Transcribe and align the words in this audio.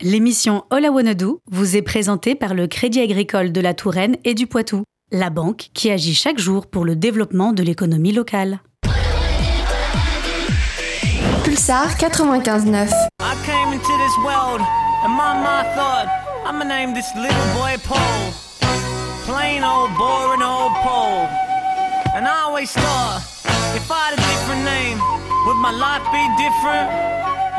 L'émission 0.00 0.64
All 0.70 0.84
I 0.84 0.88
Wanna 0.90 1.14
Do 1.14 1.42
vous 1.50 1.76
est 1.76 1.82
présentée 1.82 2.36
par 2.36 2.54
le 2.54 2.68
Crédit 2.68 3.00
Agricole 3.00 3.50
de 3.50 3.60
la 3.60 3.74
Touraine 3.74 4.16
et 4.22 4.34
du 4.34 4.46
Poitou, 4.46 4.84
la 5.10 5.28
banque 5.28 5.70
qui 5.74 5.90
agit 5.90 6.14
chaque 6.14 6.38
jour 6.38 6.68
pour 6.68 6.84
le 6.84 6.94
développement 6.94 7.52
de 7.52 7.64
l'économie 7.64 8.12
locale. 8.12 8.60
Pulsar 11.42 11.96
95.9 11.96 12.90
I 13.20 13.34
came 13.44 13.72
into 13.72 13.92
this 13.98 14.16
world 14.24 14.60
and 15.04 15.10
my 15.10 15.34
mom 15.34 15.66
thought 15.74 16.06
I'ma 16.46 16.62
name 16.62 16.94
this 16.94 17.12
little 17.16 17.54
boy 17.54 17.74
Paul. 17.82 18.32
Plain 19.26 19.64
old 19.64 19.90
boring 19.98 20.42
old 20.42 20.74
Paul. 20.84 21.26
And 22.14 22.24
I 22.28 22.42
always 22.46 22.70
thought 22.70 23.22
if 23.74 23.90
I 23.90 24.10
had 24.10 24.14
a 24.14 24.22
different 24.22 24.64
name, 24.64 25.00
would 25.44 25.56
my 25.56 25.72
life 25.72 26.06
be 26.12 26.22
different? 26.38 26.86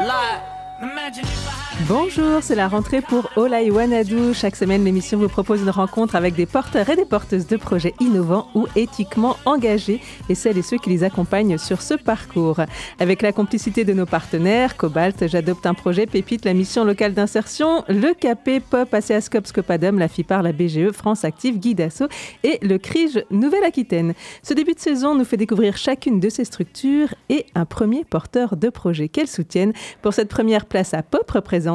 Like, 0.07 0.41
imagine 0.81 1.25
if 1.25 1.47
I 1.49 1.58
Bonjour, 1.87 2.39
c'est 2.41 2.55
la 2.55 2.67
rentrée 2.67 3.01
pour 3.01 3.31
Wanna 3.37 4.03
Do. 4.03 4.33
Chaque 4.33 4.57
semaine, 4.57 4.83
l'émission 4.83 5.17
vous 5.17 5.29
propose 5.29 5.61
une 5.61 5.69
rencontre 5.69 6.17
avec 6.17 6.35
des 6.35 6.45
porteurs 6.45 6.89
et 6.89 6.97
des 6.97 7.05
porteuses 7.05 7.47
de 7.47 7.55
projets 7.55 7.93
innovants 8.01 8.49
ou 8.53 8.67
éthiquement 8.75 9.37
engagés 9.45 10.01
et 10.27 10.35
celles 10.35 10.57
et 10.57 10.61
ceux 10.61 10.77
qui 10.77 10.89
les 10.89 11.05
accompagnent 11.05 11.57
sur 11.57 11.81
ce 11.81 11.93
parcours. 11.93 12.59
Avec 12.99 13.21
la 13.21 13.31
complicité 13.31 13.85
de 13.85 13.93
nos 13.93 14.05
partenaires, 14.05 14.75
Cobalt, 14.75 15.25
J'adopte 15.27 15.65
un 15.65 15.73
projet, 15.73 16.05
Pépite, 16.05 16.43
la 16.43 16.53
mission 16.53 16.83
locale 16.83 17.13
d'insertion, 17.13 17.85
le 17.87 18.13
CAP, 18.13 18.59
Pop, 18.69 18.93
ACASCOP, 18.93 19.47
Scopadum, 19.47 19.99
la 19.99 20.09
FIPAR, 20.09 20.43
la 20.43 20.51
BGE, 20.51 20.91
France 20.91 21.23
Active, 21.23 21.59
Guidasso 21.59 22.07
et 22.43 22.59
le 22.61 22.77
CRIGE 22.77 23.23
Nouvelle-Aquitaine. 23.31 24.15
Ce 24.43 24.53
début 24.53 24.73
de 24.73 24.79
saison 24.79 25.15
nous 25.15 25.25
fait 25.25 25.37
découvrir 25.37 25.77
chacune 25.77 26.19
de 26.19 26.27
ces 26.27 26.43
structures 26.43 27.15
et 27.29 27.45
un 27.55 27.65
premier 27.65 28.03
porteur 28.03 28.57
de 28.57 28.67
projet 28.67 29.07
qu'elles 29.07 29.27
soutiennent. 29.27 29.73
Pour 30.01 30.13
cette 30.13 30.29
première 30.29 30.65
place 30.65 30.93
à 30.93 31.03
Pop, 31.03 31.25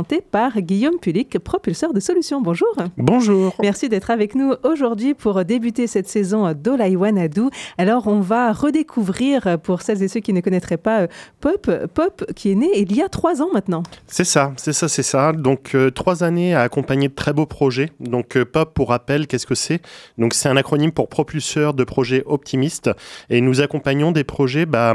par 0.02 0.60
Guillaume 0.60 0.98
Pulic, 0.98 1.38
propulseur 1.38 1.92
de 1.92 2.00
solutions. 2.00 2.40
Bonjour. 2.40 2.74
Bonjour. 2.96 3.54
Merci 3.60 3.88
d'être 3.88 4.10
avec 4.10 4.34
nous 4.34 4.54
aujourd'hui 4.64 5.14
pour 5.14 5.44
débuter 5.44 5.86
cette 5.86 6.08
saison 6.08 6.52
d'Olaiwanadu. 6.52 7.42
Alors, 7.78 8.08
on 8.08 8.20
va 8.20 8.52
redécouvrir, 8.52 9.58
pour 9.62 9.82
celles 9.82 10.02
et 10.02 10.08
ceux 10.08 10.20
qui 10.20 10.32
ne 10.32 10.40
connaîtraient 10.40 10.78
pas 10.78 11.06
Pop, 11.40 11.70
Pop 11.94 12.24
qui 12.34 12.50
est 12.50 12.54
né 12.56 12.70
il 12.76 12.96
y 12.96 13.02
a 13.02 13.08
trois 13.08 13.40
ans 13.40 13.50
maintenant. 13.52 13.84
C'est 14.08 14.24
ça, 14.24 14.52
c'est 14.56 14.72
ça, 14.72 14.88
c'est 14.88 15.04
ça. 15.04 15.32
Donc, 15.32 15.74
euh, 15.74 15.90
trois 15.90 16.24
années 16.24 16.54
à 16.54 16.62
accompagner 16.62 17.08
de 17.08 17.14
très 17.14 17.32
beaux 17.32 17.46
projets. 17.46 17.90
Donc, 18.00 18.36
euh, 18.36 18.44
Pop, 18.44 18.74
pour 18.74 18.88
rappel, 18.88 19.28
qu'est-ce 19.28 19.46
que 19.46 19.54
c'est? 19.54 19.80
Donc, 20.18 20.34
c'est 20.34 20.48
un 20.48 20.56
acronyme 20.56 20.90
pour 20.90 21.08
propulseur 21.08 21.74
de 21.74 21.84
projets 21.84 22.24
optimistes. 22.26 22.90
Et 23.30 23.40
nous 23.40 23.60
accompagnons 23.60 24.10
des 24.10 24.24
projets, 24.24 24.66
bah, 24.66 24.92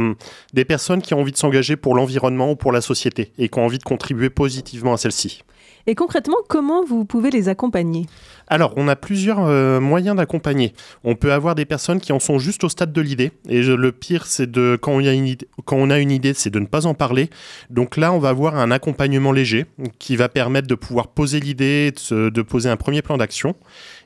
des 0.54 0.66
personnes 0.66 1.02
qui 1.02 1.14
ont 1.14 1.22
envie 1.22 1.32
de 1.32 1.38
s'engager 1.38 1.78
pour 1.78 1.96
l'environnement 1.96 2.52
ou 2.52 2.56
pour 2.56 2.74
la 2.74 2.82
société 2.82 3.32
et 3.38 3.48
qui 3.48 3.60
ont 3.60 3.66
envie 3.66 3.78
de 3.78 3.84
contribuer 3.84 4.30
positivement 4.30 4.89
à 4.94 4.98
celle-ci. 4.98 5.44
Et 5.88 5.96
concrètement, 5.96 6.38
comment 6.48 6.84
vous 6.84 7.06
pouvez 7.06 7.32
les 7.32 7.50
accompagner? 7.50 8.06
Alors, 8.52 8.74
on 8.78 8.88
a 8.88 8.96
plusieurs 8.96 9.46
euh, 9.46 9.80
moyens 9.80 10.16
d'accompagner. 10.16 10.74
On 11.04 11.16
peut 11.16 11.32
avoir 11.32 11.54
des 11.54 11.66
personnes 11.66 12.00
qui 12.00 12.12
en 12.12 12.20
sont 12.20 12.40
juste 12.40 12.64
au 12.64 12.70
stade 12.70 12.92
de 12.92 13.00
l'idée. 13.02 13.32
Et 13.48 13.62
le 13.62 13.92
pire, 13.92 14.26
c'est 14.26 14.50
de 14.50 14.78
quand 14.82 14.92
on, 14.92 15.90
a 15.90 16.00
une 16.00 16.12
idée, 16.12 16.34
c'est 16.34 16.50
de 16.50 16.60
ne 16.60 16.66
pas 16.66 16.88
en 16.88 16.96
parler. 16.96 17.30
Donc 17.70 17.96
là, 17.96 18.12
on 18.12 18.18
va 18.18 18.30
avoir 18.30 18.56
un 18.56 18.72
accompagnement 18.72 19.32
léger 19.32 19.68
qui 20.00 20.16
va 20.16 20.30
permettre 20.30 20.68
de 20.68 20.76
pouvoir 20.76 21.10
poser 21.10 21.40
l'idée, 21.40 21.92
de, 21.92 22.00
se- 22.00 22.30
de 22.30 22.42
poser 22.42 22.70
un 22.70 22.78
premier 22.78 23.04
plan 23.04 23.18
d'action. 23.18 23.56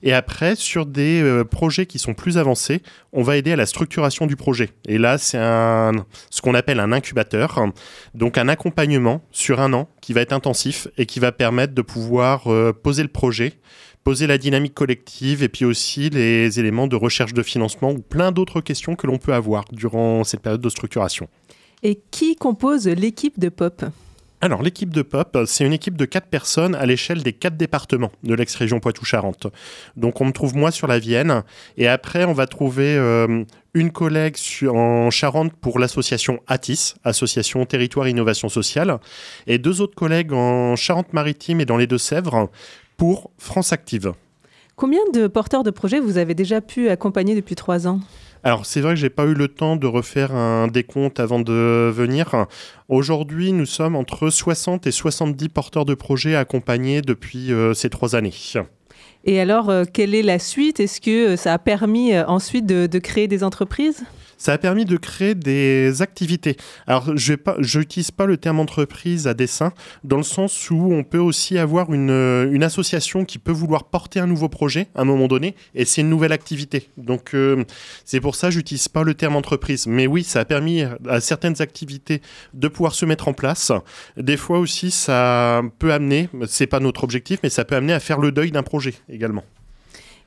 Et 0.01 0.13
après, 0.13 0.55
sur 0.57 0.85
des 0.85 1.21
euh, 1.21 1.45
projets 1.45 1.85
qui 1.85 1.97
sont 1.97 2.13
plus 2.13 2.37
avancés, 2.37 2.81
on 3.13 3.23
va 3.23 3.37
aider 3.37 3.53
à 3.53 3.55
la 3.55 3.65
structuration 3.65 4.25
du 4.25 4.35
projet. 4.35 4.71
Et 4.85 4.97
là, 4.97 5.17
c'est 5.17 5.37
ce 5.37 6.41
qu'on 6.41 6.53
appelle 6.53 6.81
un 6.81 6.91
incubateur. 6.91 7.63
Donc 8.13 8.37
un 8.37 8.49
accompagnement 8.49 9.21
sur 9.31 9.61
un 9.61 9.71
an 9.71 9.87
qui 10.01 10.11
va 10.11 10.19
être 10.21 10.33
intensif 10.33 10.89
et 10.97 11.05
qui 11.05 11.19
va 11.21 11.31
permettre 11.31 11.73
de 11.73 11.81
pouvoir 11.81 12.51
euh, 12.51 12.73
poser 12.73 13.03
le 13.03 13.09
projet, 13.09 13.53
poser 14.03 14.27
la 14.27 14.37
dynamique 14.37 14.73
collective 14.73 15.43
et 15.43 15.49
puis 15.49 15.65
aussi 15.65 16.09
les 16.09 16.59
éléments 16.59 16.87
de 16.87 16.95
recherche 16.95 17.33
de 17.33 17.43
financement 17.43 17.91
ou 17.91 17.99
plein 17.99 18.31
d'autres 18.31 18.61
questions 18.61 18.95
que 18.95 19.07
l'on 19.07 19.17
peut 19.17 19.33
avoir 19.33 19.65
durant 19.71 20.23
cette 20.23 20.41
période 20.41 20.61
de 20.61 20.69
structuration. 20.69 21.27
Et 21.83 21.99
qui 22.11 22.35
compose 22.35 22.87
l'équipe 22.87 23.39
de 23.39 23.49
Pop 23.49 23.83
Alors, 24.39 24.61
l'équipe 24.61 24.93
de 24.93 25.01
POP, 25.01 25.37
c'est 25.45 25.65
une 25.65 25.73
équipe 25.73 25.97
de 25.97 26.05
quatre 26.05 26.27
personnes 26.27 26.75
à 26.75 26.85
l'échelle 26.85 27.23
des 27.23 27.33
quatre 27.33 27.57
départements 27.57 28.11
de 28.23 28.33
l'ex-région 28.33 28.79
Poitou-Charentes. 28.79 29.47
Donc, 29.97 30.21
on 30.21 30.25
me 30.25 30.31
trouve 30.31 30.55
moi 30.55 30.71
sur 30.71 30.87
la 30.87 30.99
Vienne, 30.99 31.43
et 31.77 31.89
après, 31.89 32.23
on 32.23 32.31
va 32.31 32.47
trouver 32.47 32.95
euh, 32.95 33.43
une 33.73 33.91
collègue 33.91 34.37
en 34.69 35.09
Charente 35.09 35.51
pour 35.53 35.77
l'association 35.77 36.39
ATIS, 36.47 36.95
Association 37.03 37.65
Territoire 37.65 38.07
Innovation 38.07 38.47
Sociale, 38.47 38.99
et 39.45 39.57
deux 39.57 39.81
autres 39.81 39.95
collègues 39.95 40.31
en 40.31 40.77
Charente-Maritime 40.77 41.59
et 41.59 41.65
dans 41.65 41.77
les 41.77 41.87
Deux-Sèvres 41.87 42.49
pour 43.03 43.31
France 43.37 43.73
Active. 43.73 44.13
Combien 44.77 45.01
de 45.13 45.27
porteurs 45.27 45.63
de 45.63 45.71
projets 45.71 45.99
vous 45.99 46.17
avez 46.17 46.35
déjà 46.35 46.61
pu 46.61 46.87
accompagner 46.87 47.35
depuis 47.35 47.53
trois 47.53 47.85
ans? 47.85 47.99
Alors, 48.43 48.65
c'est 48.65 48.79
vrai 48.79 48.93
que 48.93 48.99
j'ai 49.01 49.09
pas 49.09 49.25
eu 49.25 49.33
le 49.33 49.49
temps 49.49 49.75
de 49.75 49.87
refaire 49.87 50.33
un 50.33 50.69
décompte 50.69 51.19
avant 51.19 51.41
de 51.41 51.91
venir. 51.93 52.47
Aujourd'hui, 52.87 53.51
nous 53.51 53.65
sommes 53.65 53.97
entre 53.97 54.29
60 54.29 54.87
et 54.87 54.91
70 54.91 55.49
porteurs 55.49 55.83
de 55.83 55.95
projets 55.95 56.35
accompagnés 56.35 57.01
depuis 57.01 57.51
euh, 57.51 57.73
ces 57.73 57.89
trois 57.89 58.15
années. 58.15 58.31
Et 59.25 59.41
alors, 59.41 59.69
euh, 59.69 59.83
quelle 59.83 60.15
est 60.15 60.23
la 60.23 60.39
suite? 60.39 60.79
Est-ce 60.79 61.01
que 61.01 61.33
euh, 61.33 61.35
ça 61.35 61.51
a 61.51 61.59
permis 61.59 62.13
euh, 62.13 62.25
ensuite 62.27 62.65
de, 62.65 62.87
de 62.87 62.99
créer 62.99 63.27
des 63.27 63.43
entreprises? 63.43 64.05
Ça 64.43 64.51
a 64.51 64.57
permis 64.57 64.83
de 64.83 64.97
créer 64.97 65.35
des 65.35 66.01
activités. 66.01 66.57
Alors, 66.85 67.15
je 67.15 67.79
n'utilise 67.79 68.11
pas 68.11 68.25
le 68.25 68.35
terme 68.35 68.59
entreprise 68.59 69.25
à 69.25 69.33
dessein, 69.33 69.71
dans 70.03 70.17
le 70.17 70.23
sens 70.23 70.69
où 70.69 70.91
on 70.91 71.05
peut 71.05 71.17
aussi 71.17 71.57
avoir 71.57 71.93
une, 71.93 72.09
euh, 72.09 72.51
une 72.51 72.63
association 72.63 73.23
qui 73.23 73.39
peut 73.39 73.53
vouloir 73.53 73.85
porter 73.85 74.19
un 74.19 74.27
nouveau 74.27 74.49
projet 74.49 74.89
à 74.95 75.03
un 75.03 75.05
moment 75.05 75.29
donné, 75.29 75.55
et 75.75 75.85
c'est 75.85 76.01
une 76.01 76.09
nouvelle 76.09 76.33
activité. 76.33 76.89
Donc, 76.97 77.33
euh, 77.35 77.63
c'est 78.03 78.19
pour 78.19 78.35
ça 78.35 78.47
que 78.47 78.55
j'utilise 78.55 78.89
pas 78.89 79.03
le 79.03 79.13
terme 79.13 79.37
entreprise. 79.37 79.87
Mais 79.87 80.07
oui, 80.07 80.25
ça 80.25 80.41
a 80.41 80.45
permis 80.45 80.83
à 81.07 81.21
certaines 81.21 81.61
activités 81.61 82.21
de 82.53 82.67
pouvoir 82.67 82.95
se 82.95 83.05
mettre 83.05 83.29
en 83.29 83.33
place. 83.33 83.71
Des 84.17 84.35
fois 84.35 84.59
aussi, 84.59 84.91
ça 84.91 85.61
peut 85.79 85.93
amener, 85.93 86.27
c'est 86.47 86.67
pas 86.67 86.81
notre 86.81 87.05
objectif, 87.05 87.39
mais 87.43 87.49
ça 87.49 87.63
peut 87.63 87.77
amener 87.77 87.93
à 87.93 88.01
faire 88.01 88.19
le 88.19 88.33
deuil 88.33 88.51
d'un 88.51 88.63
projet 88.63 88.95
également. 89.07 89.45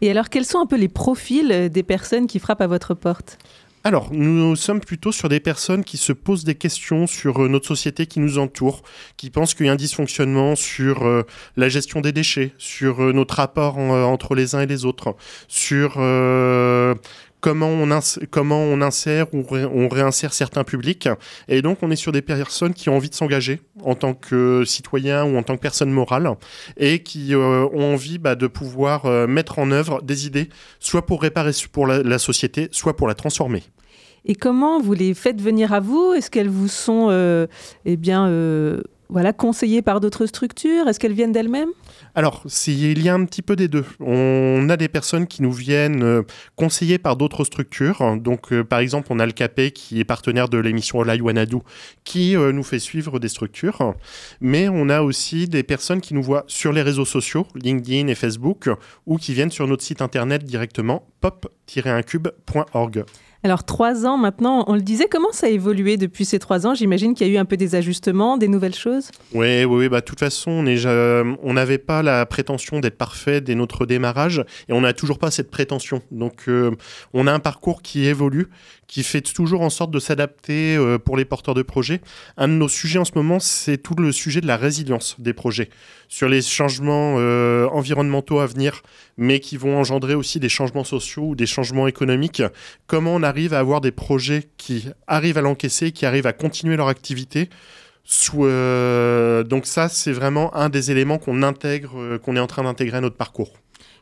Et 0.00 0.10
alors, 0.10 0.28
quels 0.28 0.44
sont 0.44 0.60
un 0.60 0.66
peu 0.66 0.76
les 0.76 0.88
profils 0.88 1.50
euh, 1.52 1.68
des 1.68 1.82
personnes 1.82 2.26
qui 2.26 2.38
frappent 2.38 2.60
à 2.62 2.66
votre 2.66 2.94
porte? 2.94 3.38
Alors, 3.86 4.08
nous 4.12 4.56
sommes 4.56 4.80
plutôt 4.80 5.12
sur 5.12 5.28
des 5.28 5.38
personnes 5.38 5.84
qui 5.84 5.96
se 5.96 6.12
posent 6.12 6.42
des 6.42 6.56
questions 6.56 7.06
sur 7.06 7.44
euh, 7.44 7.48
notre 7.48 7.68
société 7.68 8.06
qui 8.08 8.18
nous 8.18 8.36
entoure, 8.36 8.82
qui 9.16 9.30
pensent 9.30 9.54
qu'il 9.54 9.66
y 9.66 9.68
a 9.68 9.72
un 9.72 9.76
dysfonctionnement 9.76 10.56
sur 10.56 11.06
euh, 11.06 11.22
la 11.56 11.68
gestion 11.68 12.00
des 12.00 12.10
déchets, 12.10 12.52
sur 12.58 13.00
euh, 13.00 13.12
notre 13.12 13.36
rapport 13.36 13.78
en- 13.78 14.02
entre 14.02 14.34
les 14.34 14.56
uns 14.56 14.60
et 14.62 14.66
les 14.66 14.84
autres, 14.84 15.14
sur 15.46 16.00
comment, 17.46 18.58
on 18.58 18.80
insère 18.80 19.26
ou 19.32 19.44
on 19.50 19.88
réinsère 19.88 20.32
certains 20.32 20.64
publics. 20.64 21.08
Et 21.48 21.62
donc, 21.62 21.78
on 21.82 21.90
est 21.90 21.96
sur 21.96 22.12
des 22.12 22.22
personnes 22.22 22.74
qui 22.74 22.88
ont 22.88 22.96
envie 22.96 23.10
de 23.10 23.14
s'engager 23.14 23.60
en 23.84 23.94
tant 23.94 24.14
que 24.14 24.64
citoyen 24.64 25.24
ou 25.24 25.36
en 25.36 25.42
tant 25.42 25.56
que 25.56 25.60
personne 25.60 25.90
morale 25.90 26.28
et 26.76 27.02
qui 27.02 27.34
euh, 27.34 27.66
ont 27.72 27.94
envie 27.94 28.18
bah, 28.18 28.34
de 28.34 28.46
pouvoir 28.46 29.06
euh, 29.06 29.26
mettre 29.26 29.58
en 29.58 29.70
œuvre 29.70 30.02
des 30.02 30.26
idées, 30.26 30.48
soit 30.80 31.06
pour 31.06 31.22
réparer 31.22 31.52
pour 31.70 31.86
la- 31.86 32.02
la 32.02 32.18
société, 32.18 32.68
soit 32.72 32.96
pour 32.96 33.06
la 33.08 33.14
transformer. 33.14 33.62
Et 34.24 34.34
comment 34.34 34.80
vous 34.80 34.92
les 34.92 35.14
faites 35.14 35.40
venir 35.40 35.72
à 35.72 35.78
vous? 35.78 36.12
Est-ce 36.12 36.30
qu'elles 36.32 36.48
vous 36.48 36.66
sont 36.68 37.06
euh, 37.10 37.46
eh 37.84 37.96
bien, 37.96 38.26
euh, 38.26 38.82
voilà, 39.08 39.32
conseillées 39.32 39.82
par 39.82 40.00
d'autres 40.00 40.26
structures 40.26 40.88
Est-ce 40.88 40.98
qu'elles 40.98 41.12
viennent 41.12 41.32
d'elles-mêmes? 41.32 41.70
Alors, 42.14 42.44
il 42.66 43.02
y 43.02 43.08
a 43.08 43.14
un 43.14 43.24
petit 43.24 43.42
peu 43.42 43.56
des 43.56 43.68
deux. 43.68 43.84
On 44.00 44.68
a 44.68 44.76
des 44.76 44.88
personnes 44.88 45.26
qui 45.26 45.42
nous 45.42 45.52
viennent 45.52 46.02
euh, 46.02 46.22
conseillées 46.56 46.98
par 46.98 47.16
d'autres 47.16 47.44
structures. 47.44 48.16
Donc, 48.16 48.52
euh, 48.52 48.64
par 48.64 48.80
exemple, 48.80 49.08
on 49.10 49.18
a 49.18 49.26
le 49.26 49.32
CAPE 49.32 49.70
qui 49.74 50.00
est 50.00 50.04
partenaire 50.04 50.48
de 50.48 50.58
l'émission 50.58 50.98
Olai 50.98 51.20
Wanadu 51.20 51.56
qui 52.04 52.36
euh, 52.36 52.52
nous 52.52 52.64
fait 52.64 52.78
suivre 52.78 53.18
des 53.18 53.28
structures. 53.28 53.94
Mais 54.40 54.68
on 54.68 54.88
a 54.88 55.02
aussi 55.02 55.46
des 55.46 55.62
personnes 55.62 56.00
qui 56.00 56.14
nous 56.14 56.22
voient 56.22 56.44
sur 56.46 56.72
les 56.72 56.82
réseaux 56.82 57.04
sociaux, 57.04 57.46
LinkedIn 57.54 58.08
et 58.08 58.14
Facebook, 58.14 58.68
ou 59.06 59.16
qui 59.18 59.34
viennent 59.34 59.50
sur 59.50 59.66
notre 59.66 59.82
site 59.82 60.02
internet 60.02 60.44
directement, 60.44 61.06
pop-incube.org. 61.20 63.04
Alors, 63.42 63.64
trois 63.64 64.06
ans 64.06 64.16
maintenant, 64.16 64.64
on 64.66 64.74
le 64.74 64.80
disait, 64.80 65.06
comment 65.10 65.32
ça 65.32 65.46
a 65.46 65.50
évolué 65.50 65.96
depuis 65.96 66.24
ces 66.24 66.38
trois 66.38 66.66
ans? 66.66 66.74
J'imagine 66.74 67.14
qu'il 67.14 67.26
y 67.26 67.30
a 67.30 67.32
eu 67.32 67.36
un 67.36 67.44
peu 67.44 67.56
des 67.56 67.74
ajustements, 67.74 68.36
des 68.36 68.48
nouvelles 68.48 68.74
choses? 68.74 69.10
Oui, 69.34 69.64
oui, 69.64 69.76
oui, 69.76 69.88
bah, 69.88 70.00
de 70.00 70.04
toute 70.04 70.20
façon, 70.20 70.50
on 70.50 71.36
on 71.42 71.52
n'avait 71.52 71.78
pas 71.78 72.02
la 72.02 72.26
prétention 72.26 72.80
d'être 72.80 72.98
parfait 72.98 73.40
dès 73.40 73.54
notre 73.54 73.86
démarrage 73.86 74.44
et 74.68 74.72
on 74.72 74.80
n'a 74.80 74.92
toujours 74.92 75.18
pas 75.18 75.30
cette 75.30 75.50
prétention. 75.50 76.02
Donc, 76.10 76.48
euh, 76.48 76.72
on 77.12 77.26
a 77.26 77.32
un 77.32 77.38
parcours 77.38 77.82
qui 77.82 78.06
évolue, 78.06 78.48
qui 78.86 79.02
fait 79.02 79.20
toujours 79.20 79.62
en 79.62 79.70
sorte 79.70 79.90
de 79.90 79.98
s'adapter 79.98 80.76
euh, 80.76 80.98
pour 80.98 81.16
les 81.16 81.24
porteurs 81.24 81.54
de 81.54 81.62
projets. 81.62 82.00
Un 82.36 82.48
de 82.48 82.54
nos 82.54 82.68
sujets 82.68 82.98
en 82.98 83.04
ce 83.04 83.12
moment, 83.14 83.40
c'est 83.40 83.78
tout 83.78 83.94
le 83.94 84.12
sujet 84.12 84.40
de 84.40 84.46
la 84.46 84.56
résilience 84.56 85.16
des 85.18 85.32
projets 85.32 85.70
sur 86.08 86.28
les 86.28 86.42
changements 86.42 87.16
euh, 87.18 87.66
environnementaux 87.68 88.38
à 88.38 88.46
venir, 88.46 88.82
mais 89.16 89.40
qui 89.40 89.56
vont 89.56 89.76
engendrer 89.76 90.14
aussi 90.14 90.38
des 90.38 90.48
changements 90.48 90.84
sociaux 90.84 91.30
ou 91.30 91.34
des 91.34 91.46
changements 91.46 91.88
économiques. 91.88 92.42
Comment 92.86 93.16
on 93.16 93.22
arrive 93.26 93.52
à 93.52 93.58
avoir 93.58 93.80
des 93.80 93.92
projets 93.92 94.48
qui 94.56 94.88
arrivent 95.06 95.38
à 95.38 95.42
l'encaisser, 95.42 95.92
qui 95.92 96.06
arrivent 96.06 96.26
à 96.26 96.32
continuer 96.32 96.76
leur 96.76 96.88
activité 96.88 97.50
donc 99.44 99.66
ça, 99.66 99.88
c'est 99.88 100.12
vraiment 100.12 100.54
un 100.54 100.68
des 100.68 100.90
éléments 100.92 101.18
qu'on 101.18 101.42
intègre, 101.42 102.18
qu'on 102.18 102.36
est 102.36 102.40
en 102.40 102.46
train 102.46 102.62
d'intégrer 102.62 102.98
à 102.98 103.00
notre 103.00 103.16
parcours. 103.16 103.54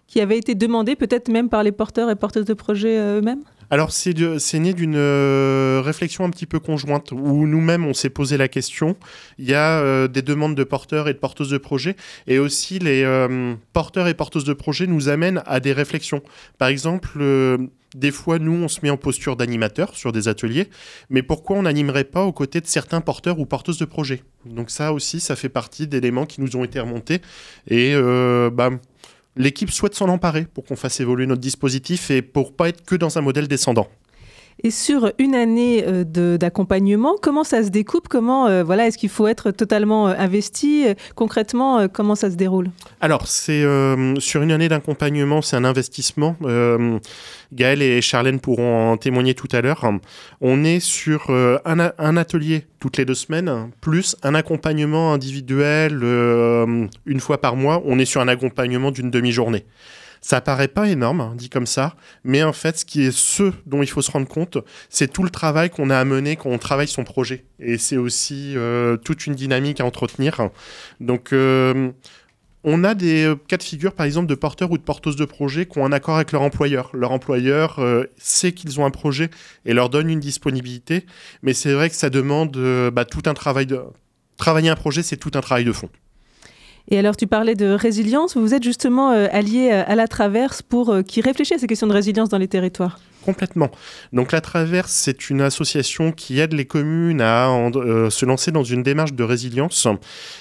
Qui 0.06 0.20
avait 0.20 0.38
été 0.38 0.54
demandé 0.54 0.96
peut-être 0.96 1.28
même 1.28 1.48
par 1.48 1.62
les 1.62 1.72
porteurs 1.72 2.10
et 2.10 2.16
porteuses 2.16 2.44
de 2.44 2.54
projets 2.54 2.98
eux-mêmes? 2.98 3.42
Alors, 3.70 3.90
c'est 3.90 4.58
né 4.60 4.72
d'une 4.72 4.96
euh, 4.96 5.82
réflexion 5.84 6.24
un 6.24 6.30
petit 6.30 6.46
peu 6.46 6.60
conjointe 6.60 7.12
où 7.12 7.46
nous-mêmes, 7.46 7.84
on 7.86 7.94
s'est 7.94 8.10
posé 8.10 8.36
la 8.36 8.48
question. 8.48 8.96
Il 9.38 9.46
y 9.46 9.54
a 9.54 9.80
euh, 9.80 10.06
des 10.06 10.22
demandes 10.22 10.54
de 10.54 10.64
porteurs 10.64 11.08
et 11.08 11.14
de 11.14 11.18
porteuses 11.18 11.50
de 11.50 11.58
projets 11.58 11.96
et 12.26 12.38
aussi 12.38 12.78
les 12.78 13.02
euh, 13.02 13.54
porteurs 13.72 14.06
et 14.06 14.14
porteuses 14.14 14.44
de 14.44 14.52
projets 14.52 14.86
nous 14.86 15.08
amènent 15.08 15.42
à 15.46 15.60
des 15.60 15.72
réflexions. 15.72 16.22
Par 16.58 16.68
exemple, 16.68 17.18
des 17.96 18.10
fois, 18.10 18.38
nous, 18.38 18.52
on 18.52 18.68
se 18.68 18.80
met 18.82 18.90
en 18.90 18.96
posture 18.96 19.34
d'animateur 19.34 19.96
sur 19.96 20.12
des 20.12 20.28
ateliers, 20.28 20.68
mais 21.10 21.22
pourquoi 21.22 21.56
on 21.56 21.62
n'animerait 21.62 22.04
pas 22.04 22.24
aux 22.24 22.32
côtés 22.32 22.60
de 22.60 22.66
certains 22.66 23.00
porteurs 23.00 23.38
ou 23.38 23.46
porteuses 23.46 23.78
de 23.78 23.86
projets? 23.86 24.22
Donc 24.46 24.70
ça 24.70 24.92
aussi, 24.92 25.20
ça 25.20 25.36
fait 25.36 25.48
partie 25.48 25.86
d'éléments 25.86 26.26
qui 26.26 26.40
nous 26.40 26.56
ont 26.56 26.64
été 26.64 26.78
remontés. 26.80 27.20
Et 27.68 27.94
bah, 28.52 28.70
l'équipe 29.36 29.70
souhaite 29.70 29.94
s'en 29.94 30.08
emparer 30.08 30.44
pour 30.44 30.64
qu'on 30.64 30.76
fasse 30.76 31.00
évoluer 31.00 31.26
notre 31.26 31.40
dispositif 31.40 32.10
et 32.10 32.22
pour 32.22 32.54
pas 32.54 32.68
être 32.68 32.84
que 32.84 32.94
dans 32.94 33.18
un 33.18 33.20
modèle 33.20 33.48
descendant. 33.48 33.88
Et 34.62 34.70
sur 34.70 35.12
une 35.18 35.34
année 35.34 35.84
euh, 35.86 36.04
d'accompagnement, 36.36 37.16
comment 37.20 37.44
ça 37.44 37.62
se 37.62 37.68
découpe? 37.68 38.08
Comment 38.08 38.46
euh, 38.46 38.62
voilà, 38.62 38.86
est-ce 38.86 38.96
qu'il 38.96 39.08
faut 39.08 39.26
être 39.26 39.50
totalement 39.50 40.08
euh, 40.08 40.14
investi? 40.16 40.86
Concrètement, 41.14 41.88
comment 41.88 42.14
ça 42.14 42.30
se 42.30 42.36
déroule? 42.36 42.70
Alors, 43.00 43.26
c'est 43.26 43.64
sur 44.18 44.42
une 44.42 44.52
année 44.52 44.68
d'accompagnement, 44.68 45.42
c'est 45.42 45.56
un 45.56 45.64
investissement. 45.64 46.36
Gaël 47.52 47.82
et 47.82 48.00
Charlène 48.00 48.40
pourront 48.40 48.92
en 48.92 48.96
témoigner 48.96 49.34
tout 49.34 49.48
à 49.52 49.60
l'heure. 49.60 49.84
On 50.40 50.64
est 50.64 50.80
sur 50.80 51.30
un, 51.30 51.92
un, 51.98 52.16
atelier 52.16 52.66
toutes 52.80 52.96
les 52.96 53.04
deux 53.04 53.14
semaines, 53.14 53.70
plus 53.80 54.16
un 54.22 54.34
accompagnement 54.34 55.12
individuel 55.12 56.02
une 57.06 57.20
fois 57.20 57.40
par 57.40 57.56
mois. 57.56 57.82
On 57.84 57.98
est 57.98 58.04
sur 58.04 58.20
un 58.20 58.28
accompagnement 58.28 58.90
d'une 58.90 59.10
demi-journée. 59.10 59.64
Ça 60.24 60.40
paraît 60.40 60.68
pas 60.68 60.88
énorme, 60.88 61.20
hein, 61.20 61.34
dit 61.36 61.50
comme 61.50 61.66
ça, 61.66 61.96
mais 62.24 62.42
en 62.42 62.54
fait, 62.54 62.78
ce 62.78 62.86
qui 62.86 63.02
est 63.02 63.14
ce 63.14 63.52
dont 63.66 63.82
il 63.82 63.86
faut 63.86 64.00
se 64.00 64.10
rendre 64.10 64.26
compte, 64.26 64.56
c'est 64.88 65.12
tout 65.12 65.22
le 65.22 65.28
travail 65.28 65.68
qu'on 65.68 65.90
a 65.90 65.98
à 65.98 66.04
mener 66.06 66.36
quand 66.36 66.48
on 66.48 66.56
travaille 66.56 66.88
son 66.88 67.04
projet. 67.04 67.44
Et 67.58 67.76
c'est 67.76 67.98
aussi 67.98 68.54
euh, 68.56 68.96
toute 68.96 69.26
une 69.26 69.34
dynamique 69.34 69.82
à 69.82 69.84
entretenir. 69.84 70.48
Donc, 70.98 71.34
euh, 71.34 71.90
on 72.62 72.84
a 72.84 72.94
des 72.94 73.24
euh, 73.24 73.36
cas 73.36 73.58
de 73.58 73.62
figure, 73.62 73.92
par 73.92 74.06
exemple, 74.06 74.26
de 74.26 74.34
porteurs 74.34 74.70
ou 74.70 74.78
de 74.78 74.82
porteuses 74.82 75.16
de 75.16 75.26
projets 75.26 75.66
qui 75.66 75.78
ont 75.78 75.84
un 75.84 75.92
accord 75.92 76.16
avec 76.16 76.32
leur 76.32 76.40
employeur. 76.40 76.88
Leur 76.94 77.12
employeur 77.12 77.78
sait 78.16 78.52
qu'ils 78.52 78.80
ont 78.80 78.86
un 78.86 78.90
projet 78.90 79.28
et 79.66 79.74
leur 79.74 79.90
donne 79.90 80.08
une 80.08 80.20
disponibilité, 80.20 81.04
mais 81.42 81.52
c'est 81.52 81.74
vrai 81.74 81.90
que 81.90 81.96
ça 81.96 82.08
demande 82.08 82.56
bah, 82.94 83.04
tout 83.04 83.22
un 83.26 83.34
travail 83.34 83.66
de... 83.66 83.78
Travailler 84.38 84.70
un 84.70 84.74
projet, 84.74 85.02
c'est 85.02 85.18
tout 85.18 85.32
un 85.34 85.42
travail 85.42 85.66
de 85.66 85.72
fond. 85.72 85.90
Et 86.88 86.98
alors, 86.98 87.16
tu 87.16 87.26
parlais 87.26 87.54
de 87.54 87.66
résilience. 87.66 88.36
Vous 88.36 88.52
êtes 88.52 88.62
justement 88.62 89.10
euh, 89.10 89.26
allié 89.30 89.70
euh, 89.72 89.82
à 89.86 89.94
la 89.94 90.06
Traverse 90.06 90.60
pour 90.60 90.90
euh, 90.90 91.02
qui 91.02 91.22
réfléchit 91.22 91.54
à 91.54 91.58
ces 91.58 91.66
questions 91.66 91.86
de 91.86 91.92
résilience 91.92 92.28
dans 92.28 92.38
les 92.38 92.48
territoires. 92.48 92.98
Complètement. 93.24 93.70
Donc 94.12 94.32
la 94.32 94.42
Traverse, 94.42 94.92
c'est 94.92 95.30
une 95.30 95.40
association 95.40 96.12
qui 96.12 96.40
aide 96.40 96.52
les 96.52 96.66
communes 96.66 97.22
à 97.22 97.48
se 98.10 98.26
lancer 98.26 98.52
dans 98.52 98.64
une 98.64 98.82
démarche 98.82 99.14
de 99.14 99.24
résilience. 99.24 99.88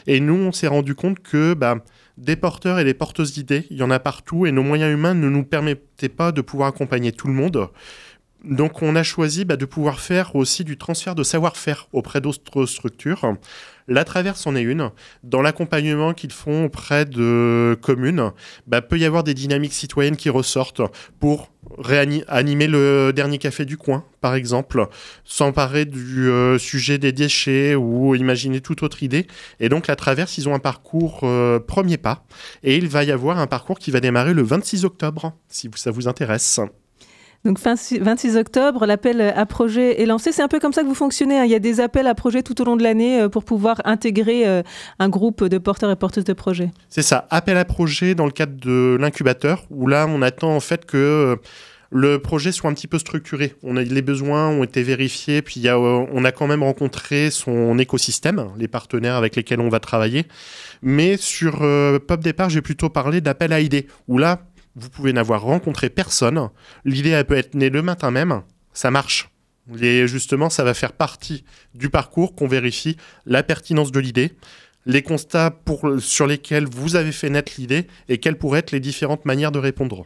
Et 0.06 0.20
nous, 0.20 0.36
on 0.36 0.52
s'est 0.52 0.68
rendu 0.68 0.94
compte 0.94 1.20
que 1.20 1.54
bah, 1.54 1.78
des 2.18 2.36
porteurs 2.36 2.80
et 2.80 2.84
des 2.84 2.94
porteuses 2.94 3.32
d'idées, 3.32 3.68
il 3.70 3.78
y 3.78 3.84
en 3.84 3.90
a 3.90 4.00
partout, 4.00 4.46
et 4.46 4.52
nos 4.52 4.64
moyens 4.64 4.92
humains 4.92 5.14
ne 5.14 5.30
nous 5.30 5.46
permettaient 5.46 6.10
pas 6.10 6.34
de 6.34 6.42
pouvoir 6.42 6.68
accompagner 6.68 7.14
tout 7.14 7.28
le 7.28 7.34
monde. 7.34 7.70
Donc 8.44 8.82
on 8.82 8.96
a 8.98 9.04
choisi 9.04 9.46
bah, 9.46 9.56
de 9.56 9.66
pouvoir 9.66 10.02
faire 10.02 10.36
aussi 10.36 10.66
du 10.66 10.78
transfert 10.78 11.16
de 11.16 11.24
savoir-faire 11.24 11.88
auprès 11.94 12.20
d'autres 12.20 12.66
structures. 12.66 13.38
La 13.88 14.04
traverse 14.04 14.46
en 14.48 14.56
est 14.56 14.62
une. 14.62 14.92
Dans 15.24 15.42
l'accompagnement 15.42 16.14
qu'ils 16.14 16.32
font 16.32 16.66
auprès 16.66 17.06
de 17.06 17.78
communes, 17.82 18.32
bah, 18.68 18.82
peut 18.82 18.98
y 18.98 19.06
avoir 19.06 19.24
des 19.24 19.34
dynamiques 19.34 19.74
citoyennes 19.74 20.16
qui 20.16 20.30
ressortent 20.30 20.82
pour 21.20 21.52
animer 22.28 22.68
le 22.68 23.12
dernier 23.14 23.38
café 23.38 23.66
du 23.66 23.78
coin, 23.78 24.04
par 24.22 24.36
exemple, 24.36 24.88
s'emparer 25.24 25.86
du 25.86 26.30
euh, 26.30 26.58
sujet 26.58 26.98
des 26.98 27.12
déchets 27.12 27.76
ou 27.76 28.16
imaginer 28.16 28.62
toute 28.62 28.84
autre 28.84 29.04
idée. 29.04 29.28
Et 29.60 29.70
donc 29.70 29.88
la 29.88 29.96
traverse, 29.96 30.38
ils 30.38 30.48
ont 30.50 30.54
un 30.54 30.60
parcours 30.60 31.22
euh, 31.24 31.60
premier 31.60 31.98
pas. 31.98 32.26
Et 32.64 32.78
il 32.78 32.88
va 32.88 33.04
y 33.04 33.12
avoir 33.12 33.40
un 33.40 33.48
parcours 33.48 33.80
qui 33.80 33.92
va 33.92 34.00
démarrer 34.00 34.34
le 34.34 34.44
26 34.44 34.86
octobre, 34.86 35.34
si 35.48 35.70
ça 35.76 35.92
vous 35.92 36.08
intéresse. 36.08 36.60
Donc 37.46 37.60
fin 37.60 37.76
26 37.76 38.38
octobre, 38.38 38.86
l'appel 38.86 39.20
à 39.20 39.46
projet 39.46 40.02
est 40.02 40.06
lancé. 40.06 40.32
C'est 40.32 40.42
un 40.42 40.48
peu 40.48 40.60
comme 40.60 40.72
ça 40.72 40.82
que 40.82 40.88
vous 40.88 40.96
fonctionnez. 40.96 41.40
Hein. 41.40 41.44
Il 41.44 41.52
y 41.52 41.56
a 41.56 41.60
des 41.60 41.82
appels 41.82 42.08
à 42.08 42.16
projet 42.16 42.42
tout 42.42 42.62
au 42.62 42.64
long 42.64 42.78
de 42.78 42.84
l'année 42.84 43.22
euh, 43.22 43.28
pour 43.28 43.44
pouvoir 43.44 43.82
intégrer 43.84 44.48
euh, 44.48 44.64
un 45.00 45.10
groupe 45.10 45.44
de 45.44 45.58
porteurs 45.58 45.92
et 45.92 45.98
porteuses 45.98 46.24
de 46.24 46.32
projets. 46.32 46.72
C'est 46.88 47.02
ça, 47.02 47.28
appel 47.32 47.58
à 47.58 47.66
projet 47.66 48.16
dans 48.16 48.26
le 48.26 48.32
cadre 48.32 48.56
de 48.56 48.98
l'incubateur, 48.98 49.66
où 49.70 49.88
là 49.88 50.06
on 50.08 50.22
attend 50.22 50.56
en 50.56 50.62
fait 50.62 50.86
que 50.86 50.98
euh, 50.98 51.36
le 51.92 52.20
projet 52.20 52.54
soit 52.54 52.70
un 52.70 52.74
petit 52.74 52.88
peu 52.88 52.98
structuré. 52.98 53.56
On 53.62 53.76
a, 53.76 53.84
les 53.84 54.02
besoins 54.02 54.48
ont 54.48 54.64
été 54.64 54.82
vérifiés, 54.82 55.42
puis 55.42 55.68
on 55.70 56.26
a 56.26 56.32
quand 56.32 56.48
même 56.48 56.64
rencontré 56.64 57.30
son 57.30 57.78
écosystème, 57.78 58.50
les 58.58 58.68
partenaires 58.68 59.14
avec 59.14 59.36
lesquels 59.36 59.60
on 59.60 59.70
va 59.70 59.80
travailler. 59.80 60.26
Mais 60.82 61.18
sur 61.18 61.64
Pop 62.08 62.22
Départ, 62.22 62.50
j'ai 62.50 62.64
plutôt 62.64 62.90
parlé 62.90 63.22
d'appel 63.22 63.54
à 63.54 63.60
idées, 63.60 63.86
où 64.08 64.18
là, 64.18 64.42
vous 64.76 64.90
pouvez 64.90 65.14
n'avoir 65.14 65.42
rencontré 65.42 65.90
personne. 65.90 66.50
L'idée, 66.86 67.22
peut 67.28 67.38
être 67.38 67.56
née 67.56 67.70
le 67.70 67.82
matin 67.82 68.12
même. 68.12 68.42
Ça 68.74 68.92
marche. 68.92 69.30
Et 69.82 70.08
justement, 70.08 70.50
ça 70.50 70.64
va 70.64 70.74
faire 70.74 70.94
partie 70.94 71.46
du 71.74 71.90
parcours 71.90 72.36
qu'on 72.36 72.48
vérifie 72.48 72.98
la 73.26 73.44
pertinence 73.44 73.92
de 73.92 74.00
l'idée, 74.00 74.34
les 74.86 75.02
constats 75.02 75.58
sur 76.00 76.28
lesquels 76.28 76.66
vous 76.66 76.96
avez 76.96 77.12
fait 77.12 77.30
naître 77.30 77.54
l'idée 77.58 77.88
et 78.10 78.18
quelles 78.18 78.38
pourraient 78.38 78.60
être 78.60 78.72
les 78.72 78.82
différentes 78.82 79.26
manières 79.26 79.52
de 79.52 79.60
répondre. 79.60 80.06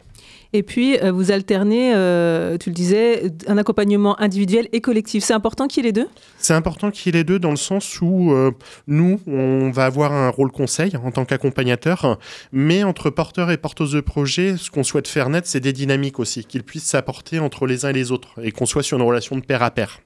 Et 0.54 0.62
puis, 0.62 0.98
euh, 0.98 1.12
vous 1.12 1.30
alternez, 1.30 1.92
euh, 1.94 2.56
tu 2.56 2.70
le 2.70 2.74
disais, 2.74 3.30
un 3.46 3.58
accompagnement 3.58 4.18
individuel 4.18 4.68
et 4.72 4.80
collectif. 4.80 5.22
C'est 5.22 5.34
important 5.34 5.66
qu'il 5.66 5.84
y 5.84 5.86
ait 5.86 5.90
les 5.90 5.92
deux? 5.92 6.08
C'est 6.38 6.54
important 6.54 6.90
qu'il 6.90 7.14
y 7.14 7.16
ait 7.16 7.20
les 7.20 7.24
deux 7.24 7.38
dans 7.38 7.50
le 7.50 7.56
sens 7.56 8.00
où 8.00 8.32
euh, 8.32 8.50
nous, 8.86 9.20
on 9.26 9.70
va 9.70 9.84
avoir 9.84 10.12
un 10.12 10.30
rôle 10.30 10.50
conseil 10.50 10.96
en 10.96 11.10
tant 11.10 11.26
qu'accompagnateur, 11.26 12.18
mais 12.50 12.82
entre 12.82 13.10
porteurs 13.10 13.50
et 13.50 13.58
porteuses 13.58 13.92
de 13.92 14.00
projets, 14.00 14.56
ce 14.56 14.70
qu'on 14.70 14.84
souhaite 14.84 15.06
faire 15.06 15.28
naître, 15.28 15.46
c'est 15.46 15.60
des 15.60 15.74
dynamiques 15.74 16.18
aussi, 16.18 16.44
qu'ils 16.44 16.64
puissent 16.64 16.84
s'apporter 16.84 17.38
entre 17.40 17.66
les 17.66 17.84
uns 17.84 17.90
et 17.90 17.94
les 17.94 18.10
autres 18.10 18.30
et 18.42 18.50
qu'on 18.50 18.66
soit 18.66 18.82
sur 18.82 18.96
une 18.96 19.04
relation 19.04 19.36
de 19.36 19.42
pair 19.42 19.62
à 19.62 19.70
pair. 19.70 20.00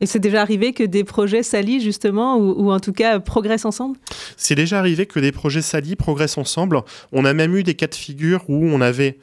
Et 0.00 0.06
c'est 0.06 0.18
déjà 0.18 0.42
arrivé 0.42 0.72
que 0.72 0.82
des 0.82 1.04
projets 1.04 1.42
s'allient 1.42 1.80
justement, 1.80 2.36
ou, 2.36 2.72
en 2.72 2.80
tout 2.80 2.92
cas 2.92 3.20
progressent 3.20 3.64
ensemble? 3.64 3.96
C'est 4.36 4.54
déjà 4.54 4.78
arrivé 4.78 5.06
que 5.06 5.20
des 5.20 5.32
projets 5.32 5.62
s'allient, 5.62 5.96
progressent 5.96 6.38
ensemble. 6.38 6.80
On 7.12 7.24
a 7.24 7.32
même 7.32 7.54
eu 7.56 7.62
des 7.62 7.74
cas 7.74 7.86
de 7.86 7.94
figure 7.94 8.44
où 8.48 8.66
on 8.66 8.80
avait 8.80 9.18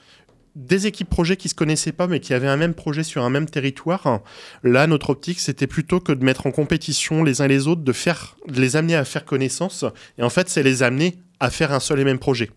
des 0.56 0.88
équipes 0.88 1.10
projets 1.10 1.38
qui 1.38 1.50
se 1.50 1.56
connaissaient 1.56 1.92
pas 1.92 2.08
mais 2.08 2.20
qui 2.20 2.34
avaient 2.34 2.48
un 2.48 2.58
même 2.58 2.74
projet 2.74 3.04
sur 3.04 3.24
un 3.24 3.30
même 3.30 3.50
territoire. 3.50 4.22
Là, 4.64 4.88
notre 4.88 5.12
optique, 5.12 5.40
c'était 5.40 5.68
plutôt 5.68 6.00
que 6.00 6.12
de 6.12 6.24
mettre 6.24 6.48
en 6.48 6.52
compétition 6.52 7.24
les 7.24 7.42
uns 7.42 7.48
les 7.48 7.68
autres, 7.68 7.82
de, 7.82 7.94
faire, 7.94 8.36
de 8.48 8.60
les 8.60 8.76
amener 8.76 8.96
à 8.96 9.06
faire 9.06 9.26
connaissance. 9.26 9.86
Et 10.18 10.24
en 10.24 10.30
fait, 10.30 10.50
c'est 10.50 10.64
les 10.64 10.84
amener 10.84 11.18
à 11.40 11.50
faire 11.50 11.72
un 11.72 11.80
seul 11.80 12.00
et 12.00 12.04
même 12.04 12.20
projet. 12.20 12.52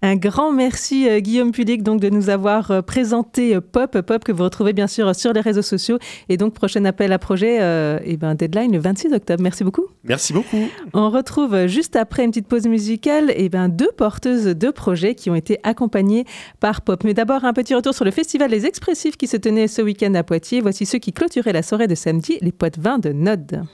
Un 0.00 0.14
grand 0.14 0.52
merci 0.52 1.08
euh, 1.08 1.18
Guillaume 1.18 1.50
Pulic 1.50 1.82
donc 1.82 2.00
de 2.00 2.08
nous 2.08 2.30
avoir 2.30 2.70
euh, 2.70 2.82
présenté 2.82 3.56
euh, 3.56 3.60
Pop, 3.60 4.00
Pop 4.00 4.22
que 4.22 4.30
vous 4.30 4.44
retrouvez 4.44 4.72
bien 4.72 4.86
sûr 4.86 5.12
sur 5.16 5.32
les 5.32 5.40
réseaux 5.40 5.62
sociaux 5.62 5.98
et 6.28 6.36
donc 6.36 6.54
prochain 6.54 6.84
appel 6.84 7.12
à 7.12 7.18
projet 7.18 7.56
et 8.04 8.16
ben 8.16 8.34
deadline 8.34 8.72
le 8.72 8.78
26 8.78 9.12
octobre. 9.12 9.42
Merci 9.42 9.64
beaucoup. 9.64 9.86
Merci 10.04 10.32
beaucoup. 10.32 10.68
On 10.92 11.10
retrouve 11.10 11.66
juste 11.66 11.96
après 11.96 12.24
une 12.24 12.30
petite 12.30 12.46
pause 12.46 12.66
musicale 12.66 13.32
et 13.34 13.48
ben 13.48 13.68
deux 13.68 13.90
porteuses 13.96 14.44
de 14.44 14.70
projets 14.70 15.14
qui 15.14 15.30
ont 15.30 15.34
été 15.34 15.58
accompagnées 15.64 16.24
par 16.60 16.82
Pop. 16.82 17.02
Mais 17.04 17.14
d'abord 17.14 17.44
un 17.44 17.52
petit 17.52 17.74
retour 17.74 17.94
sur 17.94 18.04
le 18.04 18.10
festival 18.10 18.50
Les 18.50 18.66
Expressifs 18.66 19.16
qui 19.16 19.26
se 19.26 19.36
tenait 19.36 19.66
ce 19.66 19.82
week-end 19.82 20.14
à 20.14 20.22
Poitiers. 20.22 20.60
Voici 20.60 20.86
ceux 20.86 20.98
qui 20.98 21.12
clôturaient 21.12 21.52
la 21.52 21.62
soirée 21.62 21.88
de 21.88 21.94
samedi, 21.94 22.38
les 22.40 22.52
potes 22.52 22.78
vins 22.78 22.98
de 22.98 23.12
Node. 23.12 23.64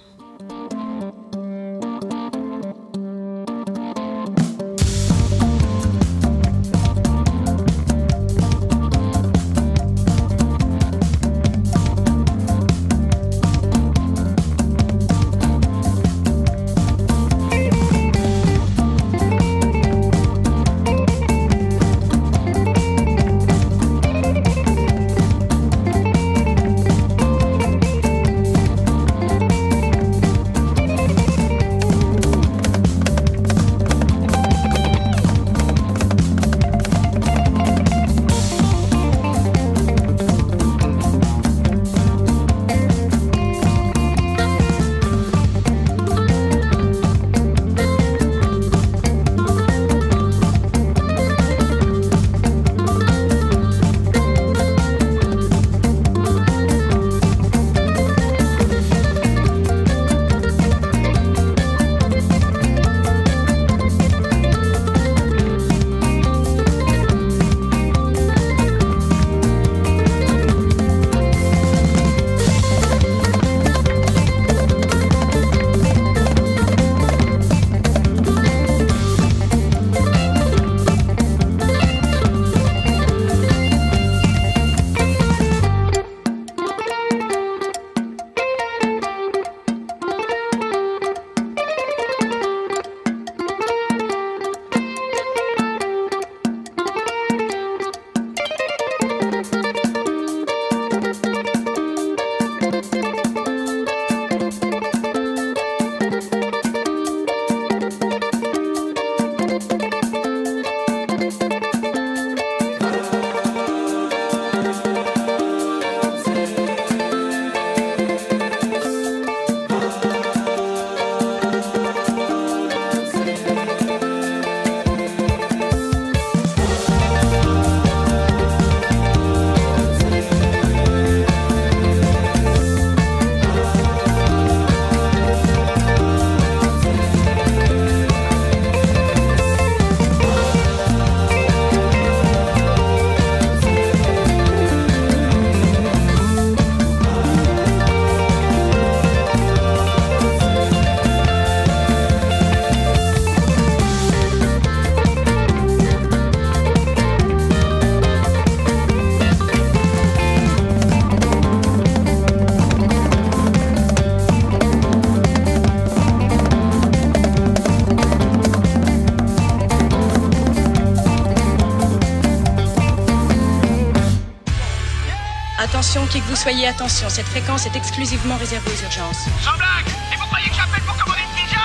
Attention, 175.94 176.12
qui 176.12 176.24
que 176.24 176.28
vous 176.28 176.34
soyez, 176.34 176.66
attention, 176.66 177.08
cette 177.08 177.26
fréquence 177.26 177.66
est 177.66 177.76
exclusivement 177.76 178.36
réservée 178.36 178.68
aux 178.68 178.82
urgences. 178.82 179.26
Sans 179.40 179.56
blague 179.56 179.86
Et 180.12 180.16
vous 180.16 180.26
croyez 180.26 180.48
que 180.48 180.56
j'appelle 180.56 180.82
pour 180.84 180.96
commander 180.96 181.20
une 181.22 181.40
pizza? 181.40 181.60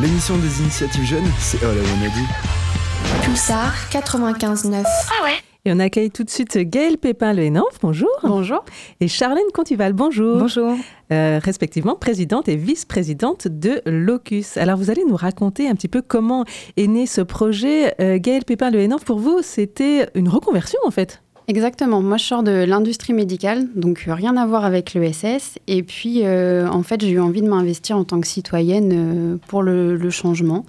L'émission 0.00 0.38
des 0.38 0.60
initiatives 0.62 1.04
jeunes, 1.04 1.30
c'est 1.38 1.62
All 1.62 1.76
I 1.76 1.80
Wanna 1.80 2.08
Do. 2.08 3.22
Pulsar 3.22 3.74
95.9. 3.90 4.84
Ah 4.86 5.24
ouais 5.24 5.34
Et 5.66 5.72
on 5.74 5.78
accueille 5.78 6.10
tout 6.10 6.24
de 6.24 6.30
suite 6.30 6.56
Gaëlle 6.56 6.96
Pépin 6.96 7.34
Le 7.34 7.42
Hénanf, 7.42 7.80
bonjour. 7.82 8.08
Bonjour. 8.22 8.64
Et 9.00 9.08
Charlène 9.08 9.50
Contival, 9.52 9.92
bonjour. 9.92 10.38
Bonjour. 10.38 10.74
Euh, 11.12 11.38
respectivement 11.42 11.96
présidente 11.96 12.48
et 12.48 12.56
vice-présidente 12.56 13.46
de 13.46 13.82
Locus. 13.84 14.56
Alors 14.56 14.78
vous 14.78 14.88
allez 14.88 15.04
nous 15.06 15.16
raconter 15.16 15.68
un 15.68 15.74
petit 15.74 15.88
peu 15.88 16.00
comment 16.00 16.46
est 16.78 16.86
né 16.86 17.04
ce 17.04 17.20
projet. 17.20 17.94
Euh, 18.00 18.16
Gaëlle 18.18 18.46
Pépin 18.46 18.70
Le 18.70 18.80
Hénanf, 18.80 19.04
pour 19.04 19.18
vous, 19.18 19.40
c'était 19.42 20.08
une 20.14 20.30
reconversion 20.30 20.78
en 20.86 20.90
fait? 20.90 21.20
Exactement. 21.48 22.00
Moi, 22.02 22.18
je 22.18 22.24
sors 22.24 22.42
de 22.42 22.64
l'industrie 22.64 23.12
médicale, 23.12 23.66
donc 23.74 24.04
euh, 24.06 24.14
rien 24.14 24.36
à 24.36 24.46
voir 24.46 24.64
avec 24.64 24.94
l'ESS. 24.94 25.58
Et 25.66 25.82
puis, 25.82 26.20
euh, 26.22 26.68
en 26.68 26.82
fait, 26.82 27.00
j'ai 27.00 27.10
eu 27.10 27.20
envie 27.20 27.42
de 27.42 27.48
m'investir 27.48 27.96
en 27.96 28.04
tant 28.04 28.20
que 28.20 28.28
citoyenne 28.28 28.90
euh, 28.92 29.36
pour 29.48 29.62
le, 29.62 30.10
changement. 30.10 30.64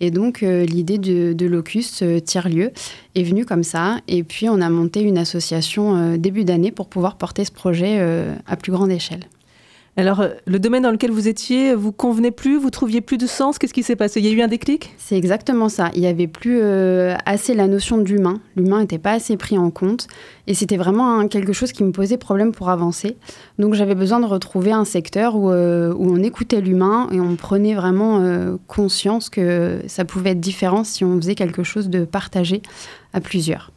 Et 0.00 0.10
donc, 0.10 0.40
l'idée 0.40 0.98
de, 0.98 1.32
de 1.32 1.46
Locus 1.46 2.02
Tiers-Lieu 2.24 2.70
est 3.14 3.22
venue 3.22 3.44
comme 3.44 3.62
ça. 3.62 3.98
Et 4.08 4.24
puis, 4.24 4.48
on 4.48 4.60
a 4.60 4.68
monté 4.68 5.00
une 5.00 5.18
association 5.18 6.16
début 6.16 6.44
d'année 6.44 6.70
pour 6.70 6.88
pouvoir 6.88 7.16
porter 7.16 7.44
ce 7.44 7.52
projet 7.52 7.98
à 8.46 8.56
plus 8.56 8.72
grande 8.72 8.90
échelle. 8.90 9.20
Alors, 9.98 10.20
euh, 10.20 10.28
le 10.46 10.58
domaine 10.58 10.82
dans 10.82 10.90
lequel 10.90 11.10
vous 11.10 11.26
étiez, 11.26 11.74
vous 11.74 11.90
convenez 11.90 12.30
plus, 12.30 12.58
vous 12.58 12.68
trouviez 12.68 13.00
plus 13.00 13.16
de 13.16 13.26
sens? 13.26 13.58
Qu'est-ce 13.58 13.72
qui 13.72 13.82
s'est 13.82 13.96
passé? 13.96 14.20
Il 14.20 14.26
y 14.26 14.28
a 14.28 14.32
eu 14.32 14.42
un 14.42 14.48
déclic? 14.48 14.94
C'est 14.98 15.16
exactement 15.16 15.70
ça. 15.70 15.90
Il 15.94 16.00
n'y 16.00 16.06
avait 16.06 16.26
plus 16.26 16.58
euh, 16.60 17.14
assez 17.24 17.54
la 17.54 17.66
notion 17.66 17.96
de 17.96 18.04
l'humain. 18.04 18.40
N'était 18.56 18.98
pas 18.98 19.12
assez 19.12 19.38
pris 19.38 19.56
en 19.56 19.70
compte. 19.70 20.06
Et 20.46 20.52
c'était 20.52 20.76
vraiment 20.76 21.26
quelque 21.28 21.54
chose 21.54 21.72
qui 21.72 21.82
me 21.82 21.92
posait 21.92 22.18
problème 22.18 22.52
pour 22.52 22.68
avancer. 22.68 23.16
Donc 23.58 23.72
j'avais 23.72 23.94
besoin 23.94 24.20
de 24.20 24.26
retrouver 24.26 24.70
un 24.70 24.84
secteur 24.84 25.34
où, 25.34 25.50
euh, 25.50 25.94
on 25.98 26.22
écoutait 26.22 26.60
l'humain 26.60 27.08
et 27.10 27.18
on 27.18 27.34
prenait 27.36 27.74
vraiment 27.74 28.22
conscience 28.66 29.30
que 29.30 29.80
ça 29.86 30.04
pouvait 30.04 30.30
être 30.30 30.40
différent 30.40 30.84
si 30.84 31.04
on 31.04 31.16
faisait 31.16 31.34
quelque 31.34 31.62
chose 31.62 31.88
de 31.88 32.04
partagé 32.04 32.60
à 33.14 33.20
plusieurs. 33.20 33.72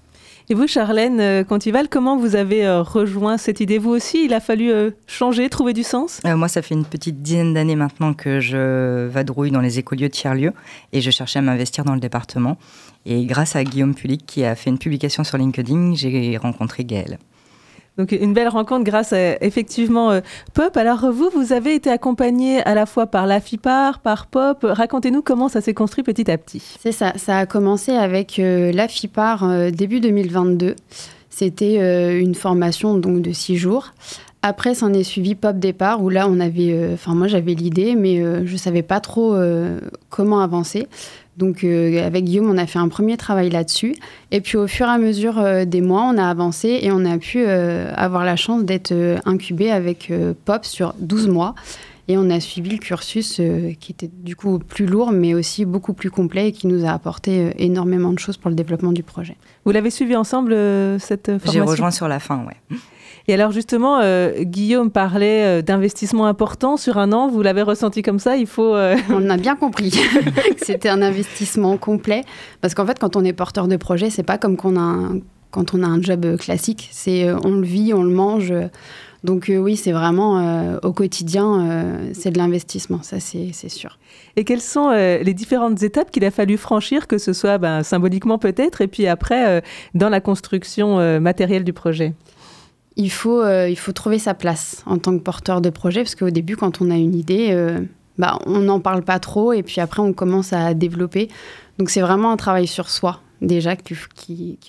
Et 0.52 0.56
vous, 0.56 0.66
Charlène 0.66 1.20
euh, 1.20 1.44
Contival, 1.44 1.90
comment 1.90 2.18
vous 2.18 2.36
avez 2.36 2.66
euh, 2.66 2.82
rejoint 2.82 3.38
cette 3.38 3.60
idée? 3.60 3.78
Vous 3.78 3.92
aussi, 3.92 4.26
il 4.26 4.34
a 4.34 4.40
fallu 4.40 4.72
euh, 4.72 4.90
changer, 5.06 5.48
trouver 5.48 5.74
du 5.74 5.84
sens? 5.84 6.22
Euh, 6.26 6.36
moi, 6.36 6.48
ça 6.48 6.64
fait 6.64 6.74
une 6.74 6.86
petite 6.86 7.22
dizaine 7.22 7.54
d'années 7.54 7.76
maintenant 7.76 8.16
que 8.16 8.40
je 8.40 9.06
vadrouille 9.06 9.52
dans 9.52 9.62
les 9.62 9.78
écolieux 9.78 10.10
tiers-lieux 10.10 10.54
et 10.92 11.02
je 11.02 11.12
cherchais 11.12 11.38
à 11.38 11.44
m'investir 11.44 11.84
dans 11.84 11.94
le 11.94 12.00
département. 12.00 12.58
Et 13.06 13.26
grâce 13.26 13.56
à 13.56 13.64
Guillaume 13.64 13.94
Pulic 13.94 14.26
qui 14.26 14.44
a 14.44 14.56
fait 14.56 14.72
une 14.72 14.80
publication 14.80 15.24
sur 15.24 15.38
LinkedIn, 15.38 15.94
j'ai 15.94 16.36
rencontré 16.38 16.84
Gaëlle. 16.84 17.20
Donc 18.00 18.14
une 18.14 18.34
belle 18.34 18.48
rencontre 18.48 18.86
grâce 18.86 19.12
à 19.12 19.44
effectivement 19.44 20.10
euh, 20.10 20.22
Pop. 20.54 20.78
Alors 20.78 21.12
vous, 21.12 21.30
vous 21.34 21.52
avez 21.52 21.76
été 21.76 21.92
accompagné 21.92 22.62
à 22.64 22.74
la 22.74 22.86
fois 22.86 23.08
par 23.08 23.28
la 23.28 23.42
FIPAR, 23.42 24.00
par 24.00 24.28
Pop. 24.28 24.60
Racontez-nous 24.64 25.22
comment 25.22 25.50
ça 25.50 25.60
s'est 25.60 25.74
construit 25.74 26.02
petit 26.02 26.32
à 26.32 26.38
petit. 26.38 26.64
C'est 26.80 26.94
ça, 26.94 27.12
ça 27.18 27.40
a 27.40 27.46
commencé 27.46 27.92
avec 27.92 28.40
euh, 28.40 28.72
la 28.72 28.88
FIPAR 28.88 29.44
euh, 29.44 29.70
début 29.70 30.00
2022. 30.00 30.78
C'était 31.30 31.80
euh, 31.80 32.18
une 32.18 32.36
formation 32.36 32.98
donc 32.98 33.22
de 33.22 33.34
six 33.34 33.58
jours. 33.58 33.92
Après, 34.44 34.76
s'en 34.76 34.94
est 34.94 35.04
suivi 35.04 35.36
Pop 35.36 35.60
Départ, 35.60 36.02
où 36.02 36.08
là, 36.08 36.30
on 36.30 36.40
avait, 36.40 36.72
euh, 36.72 36.94
enfin 36.94 37.14
moi 37.14 37.28
j'avais 37.28 37.54
l'idée, 37.54 37.96
mais 37.96 38.24
je 38.46 38.56
savais 38.56 38.84
pas 38.84 39.02
trop 39.02 39.38
comment 40.10 40.40
avancer. 40.40 40.88
Donc 41.40 41.64
euh, 41.64 42.06
avec 42.06 42.26
Guillaume, 42.26 42.50
on 42.52 42.58
a 42.58 42.68
fait 42.68 42.80
un 42.80 42.90
premier 42.90 43.16
travail 43.16 43.50
là-dessus. 43.50 43.96
Et 44.32 44.42
puis 44.42 44.58
au 44.58 44.68
fur 44.68 44.86
et 44.88 44.90
à 44.90 44.98
mesure 44.98 45.40
euh, 45.40 45.64
des 45.64 45.80
mois, 45.80 46.04
on 46.04 46.18
a 46.18 46.28
avancé 46.28 46.80
et 46.84 46.92
on 46.92 47.06
a 47.06 47.18
pu 47.18 47.40
euh, 47.40 47.92
avoir 47.96 48.26
la 48.26 48.36
chance 48.36 48.66
d'être 48.66 48.92
euh, 48.92 49.18
incubé 49.26 49.72
avec 49.72 50.12
euh, 50.12 50.34
Pop 50.46 50.66
sur 50.66 50.94
12 51.00 51.30
mois. 51.30 51.56
Et 52.10 52.18
on 52.18 52.30
a 52.32 52.40
suivi 52.40 52.72
le 52.72 52.78
cursus 52.80 53.40
euh, 53.40 53.72
qui 53.80 53.94
était 53.94 54.10
du 54.12 54.36
coup 54.36 54.60
plus 54.60 54.86
lourd, 54.88 55.12
mais 55.12 55.34
aussi 55.34 55.64
beaucoup 55.64 55.94
plus 55.94 56.12
complet 56.12 56.50
et 56.50 56.52
qui 56.52 56.68
nous 56.68 56.84
a 56.84 56.90
apporté 56.90 57.40
euh, 57.40 57.52
énormément 57.58 58.12
de 58.12 58.20
choses 58.20 58.36
pour 58.36 58.50
le 58.50 58.56
développement 58.56 58.92
du 58.92 59.04
projet. 59.04 59.38
Vous 59.64 59.72
l'avez 59.72 59.92
suivi 59.92 60.16
ensemble 60.18 60.52
euh, 60.52 61.00
cette 61.00 61.28
formation? 61.28 61.52
J'ai 61.54 61.62
rejoint 61.62 61.92
sur 61.92 62.08
la 62.10 62.20
fin, 62.20 62.44
ouais. 62.46 62.78
Et 63.28 63.34
alors 63.34 63.52
justement, 63.52 64.00
euh, 64.02 64.44
Guillaume 64.44 64.90
parlait 64.90 65.60
euh, 65.60 65.62
d'investissement 65.62 66.26
important 66.26 66.78
sur 66.78 66.98
un 66.98 67.12
an. 67.12 67.28
Vous 67.28 67.42
l'avez 67.42 67.62
ressenti 67.62 68.02
comme 68.02 68.20
ça? 68.20 68.38
Il 68.38 68.48
faut. 68.48 68.74
euh, 68.76 68.96
On 69.10 69.30
a 69.30 69.38
bien 69.38 69.56
compris 69.56 69.92
que 70.60 70.66
c'était 70.66 70.90
un 70.90 71.02
investissement 71.02 71.78
complet, 71.78 72.24
parce 72.62 72.74
qu'en 72.74 72.86
fait, 72.86 72.98
quand 73.00 73.16
on 73.16 73.24
est 73.24 73.34
porteur 73.34 73.68
de 73.68 73.76
projet, 73.78 74.10
c'est 74.10 74.24
pas 74.24 74.38
comme 74.38 74.58
qu'on 74.58 74.76
a 74.78 74.82
un- 74.82 75.20
quand 75.52 75.74
on 75.74 75.84
a 75.84 75.88
un 75.88 76.02
job 76.02 76.38
classique. 76.38 76.90
C'est 76.92 77.32
on 77.32 77.52
le 77.52 77.64
vit, 77.66 77.94
on 77.94 78.04
le 78.04 78.10
mange. 78.12 78.54
Donc 79.24 79.50
euh, 79.50 79.58
oui, 79.58 79.76
c'est 79.76 79.92
vraiment 79.92 80.40
euh, 80.40 80.78
au 80.82 80.94
quotidien, 80.94 81.68
euh, 81.70 82.10
c'est 82.14 82.32
de 82.32 82.38
l'investissement, 82.38 83.02
ça 83.04 83.20
c'est 83.20 83.52
sûr. 83.68 84.00
Et 84.38 84.46
quelles 84.46 84.62
sont 84.62 84.92
les 84.92 85.34
différentes 85.34 85.84
étapes 85.84 86.10
qu'il 86.10 86.24
a 86.24 86.32
fallu 86.32 86.56
franchir, 86.56 87.06
que 87.06 87.18
ce 87.18 87.34
soit 87.34 87.58
ben, 87.58 87.84
symboliquement 87.84 88.38
peut-être, 88.38 88.80
et 88.82 88.88
puis 88.88 89.08
après 89.08 89.62
dans 89.94 90.08
la 90.08 90.22
construction 90.22 91.20
matérielle 91.20 91.66
du 91.66 91.74
projet? 91.74 92.14
Il 92.98 93.12
faut, 93.12 93.42
euh, 93.42 93.70
il 93.70 93.78
faut 93.78 93.94
trouver 93.94 94.20
sa 94.20 94.34
place 94.34 94.84
en 94.86 94.98
tant 94.98 95.18
que 95.18 95.24
porteur 95.24 95.62
de 95.62 95.70
projet, 95.70 96.02
parce 96.04 96.16
qu'au 96.16 96.32
début, 96.32 96.58
quand 96.58 96.82
on 96.82 96.92
a 96.92 96.96
une 96.96 97.16
idée, 97.16 97.50
euh, 97.52 97.80
bah, 98.18 98.40
on 98.46 98.60
n'en 98.60 98.82
parle 98.82 99.04
pas 99.04 99.20
trop, 99.20 99.54
et 99.54 99.64
puis 99.64 99.80
après, 99.80 100.02
on 100.02 100.12
commence 100.12 100.52
à 100.52 100.74
développer. 100.74 101.30
Donc 101.78 101.90
c'est 101.90 102.02
vraiment 102.02 102.32
un 102.32 102.36
travail 102.36 102.68
sur 102.68 102.90
soi, 102.90 103.22
déjà, 103.42 103.78
qu'il 103.78 103.96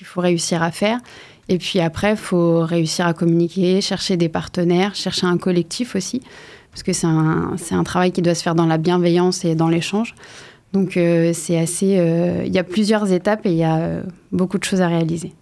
faut 0.05 0.21
réussir 0.21 0.63
à 0.63 0.71
faire. 0.71 1.01
Et 1.49 1.59
puis 1.59 1.81
après, 1.81 2.13
il 2.13 2.17
faut 2.17 2.61
réussir 2.61 3.07
à 3.07 3.15
communiquer, 3.15 3.81
chercher 3.81 4.17
des 4.17 4.29
partenaires, 4.29 4.95
chercher 4.95 5.27
un 5.27 5.37
collectif 5.37 5.97
aussi, 5.97 6.23
parce 6.71 6.85
que 6.85 6.93
c'est 6.93 7.09
un, 7.09 7.57
un 7.73 7.85
travail 7.85 8.13
qui 8.13 8.23
doit 8.23 8.37
se 8.37 8.45
faire 8.45 8.55
dans 8.55 8.67
la 8.67 8.79
bienveillance 8.79 9.45
et 9.45 9.57
dans 9.57 9.69
l'échange. 9.69 10.15
Donc 10.73 10.97
euh, 10.97 11.33
c'est 11.35 11.59
assez... 11.59 11.99
Il 12.47 12.55
y 12.55 12.59
a 12.59 12.65
plusieurs 12.65 13.11
étapes 13.11 13.45
et 13.45 13.51
il 13.51 13.57
y 13.57 13.65
a 13.65 14.03
beaucoup 14.31 14.59
de 14.59 14.63
choses 14.63 14.81
à 14.81 14.87
réaliser. 14.87 15.33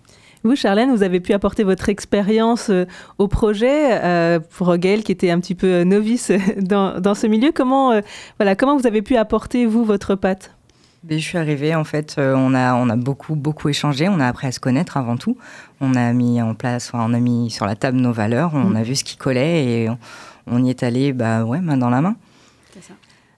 Vous, 0.45 0.55
Charlène, 0.55 0.95
vous 0.95 1.03
avez 1.03 1.21
pu 1.21 1.33
apporter 1.33 1.65
votre 1.65 1.89
expérience 1.89 2.71
euh, 2.71 2.87
au 3.19 3.27
projet. 3.29 4.01
euh, 4.03 4.39
pour 4.39 4.77
Gaëlle, 4.77 5.03
qui 5.03 5.13
était 5.13 5.31
un 5.31 5.41
petit 5.41 5.55
peu 5.55 5.67
euh, 5.67 5.85
novice 5.85 6.31
dans, 6.57 7.01
dans 7.01 7.15
ce 7.15 7.27
milieu, 7.27 7.51
comment, 7.53 7.93
euh, 7.93 8.01
voilà, 8.39 8.55
comment 8.55 8.77
vous 8.77 8.87
avez 8.87 9.03
pu 9.03 9.17
apporter, 9.17 9.67
vous, 9.67 9.85
votre 9.85 10.15
patte? 10.15 10.53
Mais 11.09 11.19
je 11.19 11.25
suis 11.25 11.39
arrivée, 11.39 11.75
en 11.75 11.85
fait, 11.85 12.17
euh, 12.19 12.35
on, 12.37 12.55
a, 12.55 12.75
on 12.75 12.89
a 12.89 12.97
beaucoup, 12.97 13.37
beaucoup 13.37 13.69
échangé, 13.69 14.09
on 14.09 14.21
a 14.21 14.27
appris 14.27 14.47
à 14.47 14.53
se 14.53 14.61
connaître 14.61 14.97
avant 14.97 15.17
tout. 15.17 15.37
On 15.81 15.95
a 15.95 16.13
mis 16.13 16.43
en 16.43 16.55
place, 16.55 16.91
on 16.93 17.15
a 17.15 17.19
mis 17.21 17.51
sur 17.51 17.67
la 17.67 17.77
table 17.77 17.99
nos 17.99 18.13
valeurs, 18.13 18.53
on 18.55 18.75
a 18.75 18.83
vu 18.83 18.97
ce 18.97 19.05
qui 19.05 19.17
collait 19.17 19.65
et 19.65 19.89
on, 19.89 19.99
on 20.51 20.65
y 20.65 20.71
est 20.71 20.83
allé, 20.83 21.13
bah 21.13 21.45
ouais, 21.45 21.61
main 21.61 21.77
dans 21.77 21.91
la 21.91 22.01
main. 22.01 22.17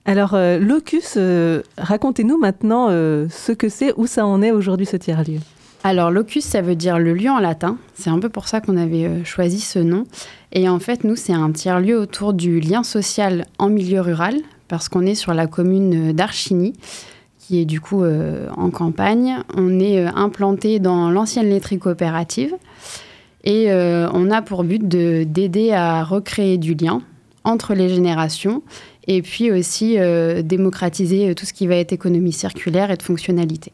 Alors, 0.06 0.32
euh, 0.34 0.58
Locus, 0.58 1.14
euh, 1.18 1.62
racontez-nous 1.76 2.38
maintenant 2.38 2.88
euh, 2.90 3.26
ce 3.30 3.52
que 3.52 3.68
c'est, 3.68 3.92
où 3.96 4.06
ça 4.06 4.24
en 4.24 4.42
est 4.42 4.50
aujourd'hui 4.50 4.86
ce 4.86 4.96
tiers-lieu? 4.96 5.40
Alors, 5.82 6.10
locus, 6.10 6.44
ça 6.44 6.60
veut 6.60 6.76
dire 6.76 6.98
le 6.98 7.14
lieu 7.14 7.30
en 7.30 7.38
latin. 7.38 7.78
C'est 7.94 8.10
un 8.10 8.18
peu 8.18 8.28
pour 8.28 8.48
ça 8.48 8.60
qu'on 8.60 8.76
avait 8.76 9.06
euh, 9.06 9.24
choisi 9.24 9.60
ce 9.60 9.78
nom. 9.78 10.04
Et 10.52 10.68
en 10.68 10.78
fait, 10.78 11.04
nous, 11.04 11.16
c'est 11.16 11.32
un 11.32 11.50
tiers-lieu 11.52 11.98
autour 11.98 12.34
du 12.34 12.60
lien 12.60 12.82
social 12.82 13.46
en 13.58 13.70
milieu 13.70 14.00
rural, 14.02 14.34
parce 14.68 14.88
qu'on 14.90 15.06
est 15.06 15.14
sur 15.14 15.32
la 15.32 15.46
commune 15.46 16.12
d'Archigny, 16.12 16.74
qui 17.38 17.60
est 17.60 17.64
du 17.64 17.80
coup 17.80 18.02
euh, 18.04 18.48
en 18.58 18.68
campagne. 18.70 19.38
On 19.56 19.80
est 19.80 20.04
euh, 20.04 20.10
implanté 20.14 20.80
dans 20.80 21.10
l'ancienne 21.10 21.48
laiterie 21.48 21.78
coopérative. 21.78 22.54
Et 23.44 23.72
euh, 23.72 24.06
on 24.12 24.30
a 24.30 24.42
pour 24.42 24.64
but 24.64 24.86
de- 24.86 25.24
d'aider 25.24 25.72
à 25.72 26.04
recréer 26.04 26.58
du 26.58 26.74
lien 26.74 27.00
entre 27.42 27.72
les 27.72 27.88
générations 27.88 28.62
et 29.06 29.22
puis 29.22 29.50
aussi 29.50 29.94
euh, 29.98 30.42
démocratiser 30.42 31.30
euh, 31.30 31.34
tout 31.34 31.46
ce 31.46 31.54
qui 31.54 31.66
va 31.66 31.76
être 31.76 31.94
économie 31.94 32.34
circulaire 32.34 32.90
et 32.90 32.98
de 32.98 33.02
fonctionnalité. 33.02 33.72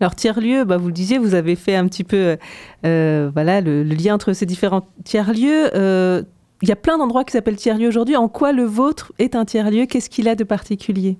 Alors, 0.00 0.14
tiers-lieu, 0.14 0.64
bah, 0.64 0.76
vous 0.76 0.88
le 0.88 0.92
disiez, 0.92 1.18
vous 1.18 1.34
avez 1.34 1.56
fait 1.56 1.74
un 1.74 1.86
petit 1.86 2.04
peu 2.04 2.36
euh, 2.84 3.30
voilà, 3.32 3.60
le, 3.60 3.82
lien 3.82 4.14
entre 4.14 4.32
ces 4.32 4.46
différents 4.46 4.86
tiers-lieux. 5.04 5.70
Euh, 5.74 6.22
Il 6.62 6.68
y 6.68 6.72
a 6.72 6.76
plein 6.76 6.98
d'endroits 6.98 7.24
qui 7.24 7.32
s'appellent 7.32 7.56
tiers-lieux 7.56 7.88
aujourd'hui. 7.88 8.16
En 8.16 8.28
quoi 8.28 8.52
le 8.52 8.64
vôtre 8.64 9.12
est 9.18 9.34
un 9.34 9.44
tiers-lieu? 9.44 9.86
Qu'est-ce 9.86 10.10
qu'il 10.10 10.28
a 10.28 10.34
de 10.34 10.44
particulier? 10.44 11.18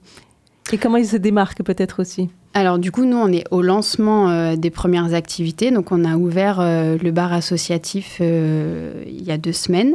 Et 0.73 0.78
comment 0.78 0.97
il 0.97 1.06
se 1.06 1.16
démarque 1.16 1.62
peut-être 1.62 2.00
aussi? 2.00 2.28
Alors 2.56 2.78
du 2.78 2.90
coup, 2.90 3.04
nous, 3.04 3.18
on 3.18 3.28
est 3.28 3.45
au 3.50 3.61
lancement 3.61 4.30
euh, 4.30 4.56
des 4.56 4.71
premières 4.71 5.12
activités. 5.12 5.71
Donc 5.71 5.92
on 5.92 6.04
a 6.04 6.16
ouvert 6.16 6.59
euh, 6.59 6.97
le 7.00 7.11
bar 7.11 7.35
associatif 7.35 8.16
euh, 8.23 9.04
il 9.06 9.23
y 9.23 9.30
a 9.30 9.37
deux 9.37 9.52
semaines. 9.52 9.92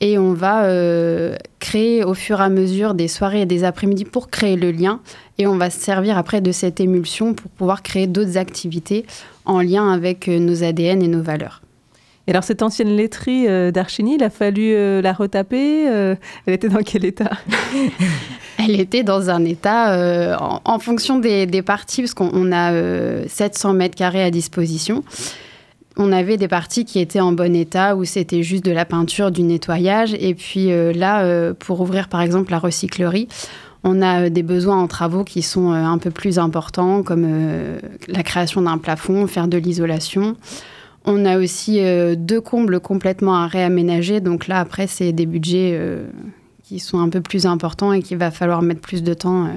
Et 0.00 0.18
on 0.18 0.32
va 0.32 0.64
euh, 0.64 1.36
créer 1.58 2.04
au 2.04 2.14
fur 2.14 2.40
et 2.40 2.44
à 2.44 2.48
mesure 2.48 2.94
des 2.94 3.08
soirées 3.08 3.42
et 3.42 3.46
des 3.46 3.64
après-midi 3.64 4.04
pour 4.04 4.30
créer 4.30 4.56
le 4.56 4.70
lien. 4.70 5.00
Et 5.38 5.46
on 5.46 5.56
va 5.56 5.70
se 5.70 5.78
servir 5.78 6.16
après 6.16 6.40
de 6.40 6.52
cette 6.52 6.80
émulsion 6.80 7.34
pour 7.34 7.50
pouvoir 7.50 7.82
créer 7.82 8.06
d'autres 8.06 8.38
activités 8.38 9.04
en 9.44 9.60
lien 9.60 9.92
avec 9.92 10.28
euh, 10.28 10.38
nos 10.38 10.62
ADN 10.62 11.02
et 11.02 11.08
nos 11.08 11.22
valeurs. 11.22 11.62
Et 12.26 12.32
alors, 12.32 12.44
cette 12.44 12.62
ancienne 12.62 12.94
laiterie 12.94 13.48
euh, 13.48 13.70
d'Archigny, 13.70 14.14
il 14.14 14.22
a 14.22 14.30
fallu 14.30 14.72
euh, 14.74 15.02
la 15.02 15.12
retaper. 15.12 15.86
elle 16.46 16.54
était 16.54 16.68
dans 16.68 16.82
quel 16.84 17.04
état 17.04 17.30
Elle 18.58 18.78
était 18.78 19.02
dans 19.02 19.30
un 19.30 19.44
état, 19.46 20.36
en, 20.38 20.60
en 20.64 20.78
fonction 20.78 21.18
des, 21.18 21.46
des 21.46 21.62
parties, 21.62 22.02
parce 22.02 22.12
qu'on 22.12 22.30
on 22.32 22.52
a 22.52 22.72
euh, 22.72 23.24
700 23.26 23.72
mètres 23.72 23.96
carrés 23.96 24.22
à 24.22 24.30
disposition. 24.30 25.02
On 25.96 26.12
avait 26.12 26.36
des 26.36 26.48
parties 26.48 26.84
qui 26.84 27.00
étaient 27.00 27.20
en 27.20 27.32
bon 27.32 27.54
état, 27.54 27.96
où 27.96 28.04
c'était 28.04 28.42
juste 28.42 28.64
de 28.64 28.70
la 28.70 28.84
peinture, 28.84 29.30
du 29.30 29.42
nettoyage. 29.42 30.14
Et 30.18 30.34
puis 30.34 30.72
euh, 30.72 30.92
là, 30.92 31.22
euh, 31.22 31.52
pour 31.52 31.80
ouvrir 31.80 32.08
par 32.08 32.20
exemple 32.20 32.50
la 32.50 32.58
recyclerie, 32.58 33.28
on 33.82 34.02
a 34.02 34.28
des 34.28 34.42
besoins 34.42 34.76
en 34.76 34.86
travaux 34.86 35.24
qui 35.24 35.42
sont 35.42 35.72
un 35.72 35.98
peu 35.98 36.10
plus 36.10 36.38
importants, 36.38 37.02
comme 37.02 37.26
la 38.08 38.22
création 38.22 38.60
d'un 38.60 38.76
plafond, 38.76 39.26
faire 39.26 39.48
de 39.48 39.56
l'isolation. 39.56 40.36
On 41.06 41.24
a 41.24 41.38
aussi 41.38 41.80
deux 42.14 42.42
combles 42.42 42.80
complètement 42.80 43.36
à 43.36 43.46
réaménager. 43.46 44.20
Donc 44.20 44.48
là, 44.48 44.60
après, 44.60 44.86
c'est 44.86 45.12
des 45.12 45.24
budgets 45.24 45.80
qui 46.62 46.78
sont 46.78 47.00
un 47.00 47.08
peu 47.08 47.22
plus 47.22 47.46
importants 47.46 47.94
et 47.94 48.02
qu'il 48.02 48.18
va 48.18 48.30
falloir 48.30 48.60
mettre 48.60 48.82
plus 48.82 49.02
de 49.02 49.14
temps 49.14 49.48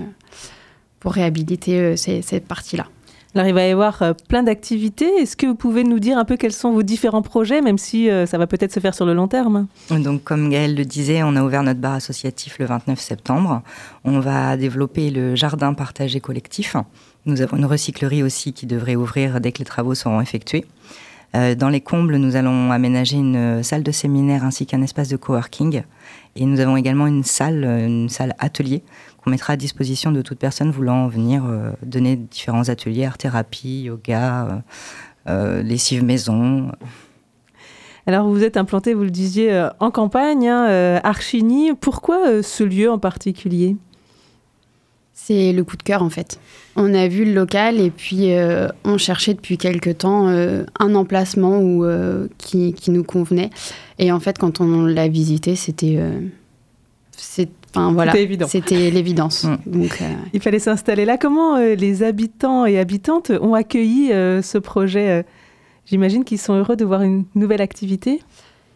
pour 1.01 1.11
réhabiliter 1.11 1.97
cette 1.97 2.47
partie-là. 2.47 2.85
Alors, 3.35 3.47
il 3.47 3.53
va 3.53 3.65
y 3.65 3.71
avoir 3.71 4.03
euh, 4.03 4.13
plein 4.29 4.43
d'activités. 4.43 5.07
Est-ce 5.17 5.35
que 5.35 5.47
vous 5.47 5.55
pouvez 5.55 5.83
nous 5.83 5.97
dire 5.97 6.19
un 6.19 6.25
peu 6.25 6.37
quels 6.37 6.53
sont 6.53 6.71
vos 6.71 6.83
différents 6.83 7.23
projets, 7.23 7.61
même 7.61 7.79
si 7.79 8.07
euh, 8.07 8.27
ça 8.27 8.37
va 8.37 8.45
peut-être 8.45 8.71
se 8.71 8.79
faire 8.79 8.93
sur 8.93 9.07
le 9.07 9.15
long 9.15 9.27
terme? 9.27 9.65
Donc, 9.89 10.23
comme 10.23 10.49
Gaëlle 10.49 10.75
le 10.75 10.85
disait, 10.85 11.23
on 11.23 11.35
a 11.35 11.43
ouvert 11.43 11.63
notre 11.63 11.79
bar 11.79 11.93
associatif 11.93 12.59
le 12.59 12.65
29 12.65 12.99
septembre. 12.99 13.63
On 14.03 14.19
va 14.19 14.55
développer 14.55 15.09
le 15.09 15.35
jardin 15.35 15.73
partagé 15.73 16.19
collectif. 16.19 16.75
Nous 17.25 17.41
avons 17.41 17.57
une 17.57 17.65
recyclerie 17.65 18.21
aussi 18.21 18.53
qui 18.53 18.67
devrait 18.67 18.95
ouvrir 18.95 19.41
dès 19.41 19.51
que 19.51 19.59
les 19.59 19.65
travaux 19.65 19.95
seront 19.95 20.21
effectués. 20.21 20.65
Euh, 21.35 21.55
dans 21.55 21.69
les 21.69 21.81
combles, 21.81 22.17
nous 22.17 22.35
allons 22.35 22.71
aménager 22.71 23.17
une 23.17 23.63
salle 23.63 23.81
de 23.81 23.91
séminaire 23.91 24.43
ainsi 24.43 24.67
qu'un 24.67 24.83
espace 24.83 25.09
de 25.09 25.17
coworking. 25.17 25.81
Et 26.35 26.45
nous 26.45 26.59
avons 26.59 26.77
également 26.77 27.07
une 27.07 27.23
salle, 27.23 27.63
une 27.63 28.09
salle 28.09 28.35
atelier 28.37 28.83
qu'on 29.23 29.29
mettra 29.29 29.53
à 29.53 29.55
disposition 29.55 30.11
de 30.11 30.21
toute 30.21 30.39
personne 30.39 30.71
voulant 30.71 31.07
venir 31.07 31.45
euh, 31.45 31.71
donner 31.83 32.15
différents 32.15 32.69
ateliers, 32.69 33.05
art-thérapie, 33.05 33.83
yoga, 33.83 34.45
euh, 34.45 34.59
euh, 35.29 35.63
lessive 35.63 36.03
maison. 36.03 36.71
Alors 38.05 38.27
vous 38.27 38.43
êtes 38.43 38.57
implanté, 38.57 38.93
vous 38.93 39.03
le 39.03 39.11
disiez, 39.11 39.69
en 39.79 39.91
campagne, 39.91 40.49
hein, 40.49 40.99
Archigny. 41.03 41.71
Pourquoi 41.73 42.43
ce 42.43 42.65
lieu 42.65 42.91
en 42.91 42.99
particulier? 42.99 43.77
C'est 45.13 45.53
le 45.53 45.63
coup 45.63 45.77
de 45.77 45.83
cœur 45.83 46.03
en 46.03 46.09
fait. 46.09 46.37
On 46.75 46.93
a 46.93 47.07
vu 47.07 47.23
le 47.23 47.31
local 47.31 47.79
et 47.79 47.91
puis 47.91 48.33
on 48.83 48.97
cherchait 48.97 49.33
depuis 49.33 49.57
quelque 49.57 49.89
temps 49.89 50.27
un 50.27 50.95
emplacement 50.95 51.59
où, 51.59 51.85
qui, 52.37 52.73
qui, 52.73 52.91
nous 52.91 53.05
convenait. 53.05 53.51
Et 53.99 54.11
en 54.11 54.19
fait, 54.19 54.37
quand 54.37 54.59
on 54.59 54.85
l'a 54.85 55.07
visité, 55.07 55.55
c'était 55.55 55.97
voilà, 57.73 58.13
c'était 58.47 58.89
l'évidence. 58.89 59.43
Mm. 59.43 59.57
Donc, 59.65 59.97
euh, 60.01 60.05
Il 60.33 60.41
fallait 60.41 60.59
s'installer 60.59 61.05
là. 61.05 61.17
Comment 61.17 61.55
euh, 61.55 61.75
les 61.75 62.03
habitants 62.03 62.65
et 62.65 62.79
habitantes 62.79 63.31
ont 63.41 63.53
accueilli 63.53 64.11
euh, 64.11 64.41
ce 64.41 64.57
projet 64.57 65.25
J'imagine 65.85 66.23
qu'ils 66.23 66.39
sont 66.39 66.53
heureux 66.53 66.75
de 66.75 66.85
voir 66.85 67.01
une 67.01 67.25
nouvelle 67.35 67.61
activité? 67.61 68.21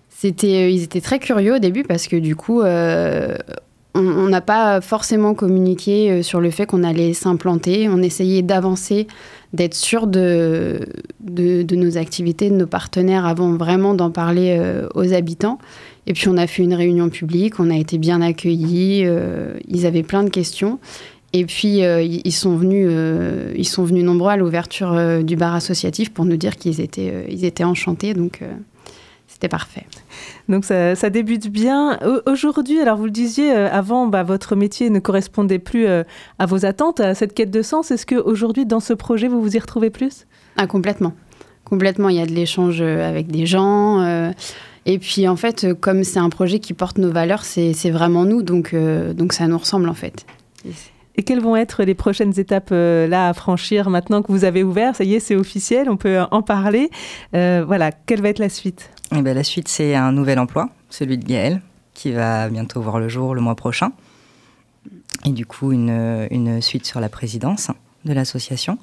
C'était, 0.09 0.73
ils 0.73 0.83
étaient 0.83 1.01
très 1.01 1.19
curieux 1.19 1.55
au 1.55 1.59
début 1.59 1.83
parce 1.83 2.07
que 2.07 2.17
du 2.17 2.35
coup, 2.35 2.61
on 2.61 4.27
n'a 4.27 4.41
pas 4.41 4.81
forcément 4.81 5.33
communiqué 5.33 6.21
sur 6.21 6.41
le 6.41 6.49
fait 6.49 6.65
qu'on 6.65 6.83
allait 6.83 7.13
s'implanter. 7.13 7.87
On 7.87 8.01
essayait 8.01 8.41
d'avancer, 8.41 9.07
d'être 9.53 9.75
sûr 9.75 10.07
de, 10.07 10.81
de, 11.21 11.75
nos 11.75 11.97
activités, 11.97 12.49
de 12.49 12.55
nos 12.55 12.67
partenaires 12.67 13.25
avant 13.25 13.53
vraiment 13.53 13.93
d'en 13.93 14.11
parler 14.11 14.59
aux 14.93 15.13
habitants. 15.13 15.57
Et 16.07 16.13
puis 16.13 16.29
on 16.29 16.37
a 16.37 16.47
fait 16.47 16.63
une 16.63 16.73
réunion 16.73 17.09
publique, 17.09 17.59
on 17.59 17.69
a 17.69 17.75
été 17.75 17.97
bien 17.97 18.21
accueillis, 18.21 19.03
euh, 19.05 19.53
ils 19.67 19.85
avaient 19.85 20.03
plein 20.03 20.23
de 20.23 20.29
questions. 20.29 20.79
Et 21.33 21.45
puis 21.45 21.83
euh, 21.83 22.01
ils, 22.01 22.31
sont 22.31 22.55
venus, 22.55 22.87
euh, 22.89 23.53
ils 23.57 23.67
sont 23.67 23.83
venus 23.83 24.05
nombreux 24.05 24.31
à 24.31 24.37
l'ouverture 24.37 24.97
du 25.21 25.35
bar 25.35 25.53
associatif 25.53 26.11
pour 26.13 26.23
nous 26.23 26.37
dire 26.37 26.55
qu'ils 26.55 26.79
étaient, 26.79 27.25
ils 27.29 27.43
étaient 27.43 27.65
enchantés. 27.65 28.13
Donc 28.13 28.41
c'était 29.37 29.49
parfait. 29.49 29.85
Donc 30.49 30.65
ça, 30.65 31.09
débute 31.11 31.49
bien. 31.49 31.99
Aujourd'hui, 32.25 32.79
alors 32.79 32.97
vous 32.97 33.05
le 33.05 33.11
disiez, 33.11 33.51
avant, 33.51 34.07
bah, 34.07 34.23
votre 34.23 34.55
métier 34.55 34.89
ne 34.89 34.99
correspondait 34.99 35.59
plus 35.59 35.85
à 35.85 36.45
vos 36.47 36.65
attentes, 36.65 36.99
à 36.99 37.13
cette 37.13 37.35
quête 37.35 37.51
de 37.51 37.61
sens. 37.61 37.91
Est-ce 37.91 38.07
qu'aujourd'hui, 38.07 38.65
dans 38.65 38.79
ce 38.79 38.93
projet, 38.93 39.27
vous 39.27 39.39
vous 39.39 39.55
y 39.55 39.59
retrouvez 39.59 39.91
plus? 39.91 40.25
Ah, 40.55 40.65
complètement. 40.65 41.13
Complètement. 41.65 42.09
Il 42.09 42.15
y 42.15 42.21
a 42.21 42.25
de 42.25 42.31
l'échange 42.31 42.81
avec 42.81 43.27
des 43.27 43.45
gens. 43.45 44.33
Et 44.87 44.99
puis 44.99 45.27
en 45.27 45.35
fait, 45.35 45.65
euh, 45.65 45.75
comme 45.75 46.03
c'est 46.05 46.17
un 46.17 46.29
projet 46.29 46.59
qui 46.59 46.73
porte 46.73 46.97
nos 46.97 47.11
valeurs, 47.11 47.43
c'est 47.43 47.91
vraiment 47.91 48.23
nous, 48.23 48.41
donc, 48.41 48.73
euh, 48.73 49.13
donc 49.13 49.33
ça 49.33 49.45
nous 49.45 49.57
ressemble 49.57 49.89
en 49.89 49.93
fait. 49.93 50.25
Et 51.17 51.23
quelles 51.23 51.41
vont 51.41 51.55
être 51.55 51.83
les 51.83 51.93
prochaines 51.93 52.39
étapes 52.39 52.69
euh, 52.71 53.05
là 53.05 53.27
à 53.27 53.33
franchir 53.33 53.89
maintenant 53.89 54.21
que 54.21 54.31
vous 54.31 54.45
avez 54.45 54.63
ouvert? 54.63 54.95
Ça 54.95 55.03
y 55.03 55.15
est, 55.15 55.19
c'est 55.19 55.35
officiel, 55.35 55.89
on 55.89 55.97
peut 55.97 56.19
en 56.31 56.41
parler. 56.41 56.89
voilà, 57.33 57.91
quelle 57.91 58.21
va 58.21 58.29
être 58.29 58.39
la 58.39 58.49
suite? 58.49 58.89
Eh 59.15 59.21
bien, 59.21 59.33
La 59.33 59.43
suite, 59.43 59.67
c'est 59.67 59.95
un 59.95 60.11
nouvel 60.11 60.39
emploi, 60.39 60.69
celui 60.89 61.17
de 61.17 61.25
Gaël, 61.25 61.61
qui 61.93 62.11
va 62.11 62.49
bientôt 62.49 62.81
voir 62.81 62.99
le 62.99 63.09
jour 63.09 63.35
le 63.35 63.41
mois 63.41 63.55
prochain. 63.55 63.91
Et 65.25 65.31
du 65.31 65.45
coup, 65.45 65.71
une, 65.71 66.27
une 66.31 66.61
suite 66.61 66.85
sur 66.85 66.99
la 66.99 67.09
présidence 67.09 67.69
de 68.05 68.13
l'association. 68.13 68.77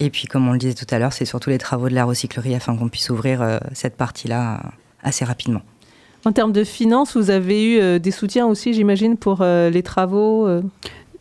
Et 0.00 0.10
puis, 0.10 0.26
comme 0.26 0.48
on 0.48 0.52
le 0.52 0.58
disait 0.58 0.74
tout 0.74 0.86
à 0.90 0.98
l'heure, 0.98 1.12
c'est 1.12 1.24
surtout 1.24 1.50
les 1.50 1.58
travaux 1.58 1.88
de 1.88 1.94
la 1.94 2.04
recyclerie 2.04 2.54
afin 2.54 2.76
qu'on 2.76 2.88
puisse 2.88 3.10
ouvrir 3.10 3.60
cette 3.72 3.96
partie-là 3.96 4.60
assez 5.02 5.24
rapidement. 5.24 5.62
En 6.26 6.32
termes 6.32 6.52
de 6.52 6.64
finances, 6.64 7.16
vous 7.16 7.30
avez 7.30 7.64
eu 7.64 7.78
euh, 7.78 8.00
des 8.00 8.10
soutiens 8.10 8.46
aussi, 8.46 8.74
j'imagine, 8.74 9.16
pour 9.16 9.42
euh, 9.42 9.70
les 9.70 9.84
travaux 9.84 10.44
euh? 10.48 10.60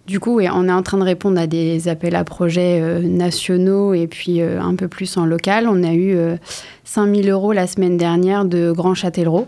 Du 0.08 0.20
coup, 0.20 0.40
on 0.40 0.68
est 0.68 0.72
en 0.72 0.84
train 0.84 1.00
de 1.00 1.04
répondre 1.04 1.40
à 1.40 1.48
des 1.48 1.88
appels 1.88 2.16
à 2.16 2.24
projets 2.24 3.02
nationaux 3.02 3.96
et 3.96 4.06
puis 4.06 4.40
un 4.42 4.76
peu 4.76 4.88
plus 4.88 5.18
en 5.18 5.26
local. 5.26 5.68
On 5.68 5.82
a 5.84 5.94
eu 5.94 6.16
5000 6.84 7.28
euros 7.30 7.54
la 7.54 7.66
semaine 7.66 7.98
dernière 7.98 8.46
de 8.46 8.72
Grand 8.72 8.94
Châtellerault, 8.94 9.48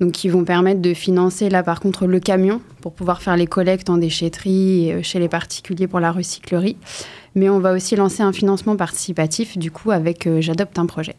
donc 0.00 0.12
qui 0.12 0.28
vont 0.28 0.44
permettre 0.44 0.82
de 0.82 0.92
financer 0.92 1.48
là 1.48 1.62
par 1.62 1.80
contre 1.80 2.06
le 2.06 2.20
camion 2.20 2.60
pour 2.82 2.92
pouvoir 2.92 3.22
faire 3.22 3.38
les 3.38 3.46
collectes 3.46 3.88
en 3.88 3.96
déchetterie 3.96 4.90
et 4.90 5.02
chez 5.02 5.18
les 5.18 5.28
particuliers 5.28 5.86
pour 5.86 6.00
la 6.00 6.12
recyclerie. 6.12 6.76
Mais 7.34 7.48
on 7.48 7.58
va 7.58 7.72
aussi 7.72 7.96
lancer 7.96 8.22
un 8.22 8.32
financement 8.32 8.76
participatif 8.76 9.56
du 9.56 9.70
coup 9.70 9.92
avec 9.92 10.28
J'adopte 10.40 10.78
un 10.78 10.84
projet. 10.84 11.16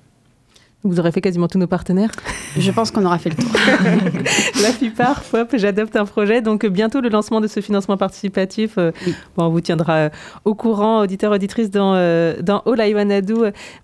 Vous 0.88 1.00
aurez 1.00 1.12
fait 1.12 1.22
quasiment 1.22 1.48
tous 1.48 1.58
nos 1.58 1.68
partenaires 1.68 2.12
Je 2.58 2.72
pense 2.72 2.92
qu'on 2.92 3.06
aura 3.06 3.18
fait 3.18 3.30
le 3.30 3.36
tour. 3.36 3.52
la 4.62 4.72
plupart, 4.72 5.22
hop, 5.34 5.54
j'adopte 5.54 5.96
un 5.96 6.06
projet. 6.06 6.42
Donc 6.42 6.66
bientôt 6.66 7.02
le 7.02 7.10
lancement 7.10 7.42
de 7.42 7.48
ce 7.48 7.60
financement 7.60 7.98
participatif. 7.98 8.76
Euh, 8.78 8.92
bon, 9.36 9.46
on 9.46 9.50
vous 9.50 9.62
tiendra 9.62 9.94
euh, 9.94 10.10
au 10.46 10.56
courant, 10.56 11.02
auditeurs, 11.02 11.32
auditrices, 11.32 11.70
dans, 11.70 11.94
euh, 11.96 12.42
dans 12.42 12.62
All 12.66 12.80
I 12.80 12.96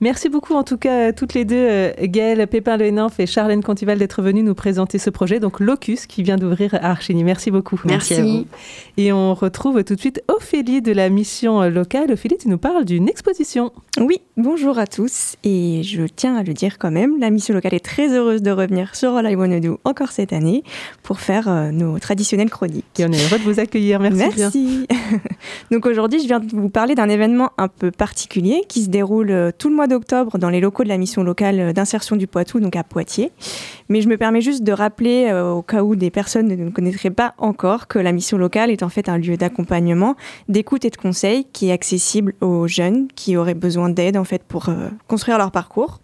Merci 0.02 0.30
beaucoup 0.30 0.54
en 0.54 0.64
tout 0.64 0.78
cas 0.78 1.12
toutes 1.12 1.34
les 1.34 1.46
deux, 1.46 1.92
Gaëlle 2.02 2.48
Pépin-Lehenanf 2.48 3.20
et 3.20 3.26
Charlène 3.26 3.64
Contival 3.64 4.00
d'être 4.00 4.22
venues 4.22 4.44
nous 4.44 4.56
présenter 4.56 4.98
ce 4.98 5.10
projet, 5.10 5.40
donc 5.40 5.60
Locus, 5.60 6.06
qui 6.06 6.24
vient 6.24 6.38
d'ouvrir 6.38 6.74
à 6.76 6.90
Archini. 6.92 7.24
Merci 7.24 7.52
beaucoup. 7.52 7.80
Merci, 7.86 8.14
à 8.16 8.22
vous. 8.24 8.46
Et 8.98 9.12
on 9.12 9.34
retrouve 9.34 9.84
tout 9.84 9.96
de 9.96 10.00
suite 10.00 10.24
Ophélie 10.28 10.82
de 10.82 10.92
la 10.92 11.10
mission 11.10 11.62
locale. 11.70 12.12
Ophélie, 12.12 12.38
tu 12.38 12.48
nous 12.48 12.58
parles 12.58 12.86
d'une 12.86 13.10
exposition. 13.10 13.72
Oui, 14.00 14.22
bonjour 14.38 14.80
à 14.80 14.88
tous. 14.88 15.36
Et 15.44 15.82
je 15.84 16.04
tiens 16.04 16.36
à 16.38 16.44
le 16.44 16.54
dire 16.54 16.78
comme 16.78 16.93
La 16.94 17.32
mission 17.32 17.56
locale 17.56 17.74
est 17.74 17.84
très 17.84 18.14
heureuse 18.16 18.44
de 18.44 18.52
revenir 18.52 18.96
sur 18.96 19.16
All 19.16 19.32
I 19.32 19.36
Wanna 19.36 19.60
Do 19.60 19.80
encore 19.84 20.12
cette 20.12 20.32
année 20.32 20.64
pour 21.02 21.22
faire 21.22 21.48
euh, 21.48 21.72
nos 21.72 21.98
traditionnelles 21.98 22.52
chroniques. 22.52 22.86
Et 23.00 23.06
on 23.06 23.12
est 23.12 23.26
heureux 23.26 23.40
de 23.40 23.44
vous 23.44 23.60
accueillir. 23.60 24.00
Merci. 24.00 24.38
Merci. 24.38 24.88
Donc 25.72 25.88
aujourd'hui, 25.88 26.20
je 26.22 26.28
viens 26.28 26.40
de 26.40 26.56
vous 26.56 26.70
parler 26.70 26.94
d'un 26.94 27.10
événement 27.10 27.50
un 27.58 27.68
peu 27.68 27.90
particulier 27.90 28.62
qui 28.68 28.84
se 28.84 28.90
déroule 28.90 29.32
euh, 29.32 29.52
tout 29.58 29.70
le 29.70 29.76
mois 29.76 29.88
d'octobre 29.88 30.38
dans 30.38 30.50
les 30.50 30.60
locaux 30.60 30.84
de 30.84 30.90
la 30.90 31.00
mission 31.00 31.24
locale 31.24 31.60
euh, 31.60 31.74
d'insertion 31.74 32.16
du 32.16 32.28
Poitou, 32.28 32.60
donc 32.60 32.76
à 32.76 32.84
Poitiers. 32.84 33.32
Mais 33.90 34.02
je 34.02 34.08
me 34.08 34.18
permets 34.18 34.42
juste 34.42 34.64
de 34.64 34.72
rappeler, 34.72 35.32
au 35.34 35.62
cas 35.62 35.84
où 35.84 35.96
des 35.96 36.10
personnes 36.10 36.48
ne 36.48 36.70
connaîtraient 36.70 37.10
pas 37.10 37.34
encore, 37.38 37.88
que 37.88 38.00
la 38.00 38.12
mission 38.12 38.38
locale 38.38 38.72
est 38.72 38.82
en 38.82 38.90
fait 38.90 39.10
un 39.10 39.18
lieu 39.18 39.36
d'accompagnement, 39.36 40.16
d'écoute 40.48 40.86
et 40.86 40.90
de 40.90 40.96
conseil 40.96 41.46
qui 41.52 41.70
est 41.70 41.72
accessible 41.72 42.34
aux 42.42 42.68
jeunes 42.68 43.08
qui 43.14 43.36
auraient 43.36 43.54
besoin 43.54 43.90
d'aide 43.90 44.16
en 44.16 44.24
fait 44.24 44.44
pour 44.44 44.70
construire 45.08 45.38
leur 45.38 45.52
parcours. 45.52 46.03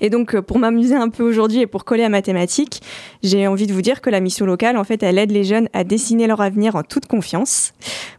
Et 0.00 0.10
donc, 0.10 0.34
euh, 0.34 0.42
pour 0.42 0.58
m'amuser 0.58 0.94
un 0.94 1.08
peu 1.08 1.22
aujourd'hui 1.22 1.60
et 1.60 1.66
pour 1.66 1.84
coller 1.84 2.04
à 2.04 2.08
mathématiques, 2.08 2.82
j'ai 3.22 3.46
envie 3.46 3.66
de 3.66 3.72
vous 3.72 3.82
dire 3.82 4.00
que 4.00 4.10
la 4.10 4.20
mission 4.20 4.46
locale, 4.46 4.76
en 4.76 4.84
fait, 4.84 5.02
elle 5.02 5.18
aide 5.18 5.30
les 5.30 5.44
jeunes 5.44 5.68
à 5.72 5.84
dessiner 5.84 6.26
leur 6.26 6.40
avenir 6.40 6.76
en 6.76 6.82
toute 6.82 7.06
confiance. 7.06 7.72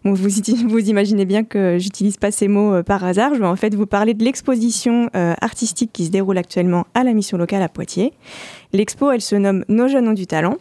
Bon, 0.03 0.13
vous, 0.13 0.29
vous 0.67 0.89
imaginez 0.89 1.25
bien 1.25 1.43
que 1.43 1.77
j'utilise 1.79 2.17
pas 2.17 2.31
ces 2.31 2.47
mots 2.47 2.75
euh, 2.75 2.83
par 2.83 3.03
hasard. 3.03 3.33
Je 3.35 3.39
vais 3.39 3.47
en 3.47 3.55
fait 3.55 3.75
vous 3.75 3.85
parler 3.85 4.13
de 4.13 4.23
l'exposition 4.23 5.09
euh, 5.15 5.33
artistique 5.41 5.91
qui 5.93 6.05
se 6.05 6.11
déroule 6.11 6.37
actuellement 6.37 6.85
à 6.93 7.03
la 7.03 7.13
mission 7.13 7.37
locale 7.37 7.61
à 7.61 7.69
Poitiers. 7.69 8.13
L'expo, 8.73 9.11
elle 9.11 9.21
se 9.21 9.35
nomme 9.35 9.65
Nos 9.67 9.87
jeunes 9.87 10.07
ont 10.07 10.13
du 10.13 10.27
talent. 10.27 10.57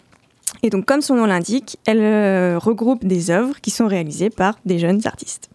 Et 0.62 0.70
donc, 0.70 0.84
comme 0.84 1.00
son 1.00 1.14
nom 1.14 1.26
l'indique, 1.26 1.78
elle 1.86 2.56
regroupe 2.56 3.04
des 3.04 3.30
œuvres 3.30 3.60
qui 3.60 3.70
sont 3.70 3.86
réalisées 3.86 4.30
par 4.30 4.58
des 4.64 4.78
jeunes 4.78 5.00
artistes. 5.06 5.50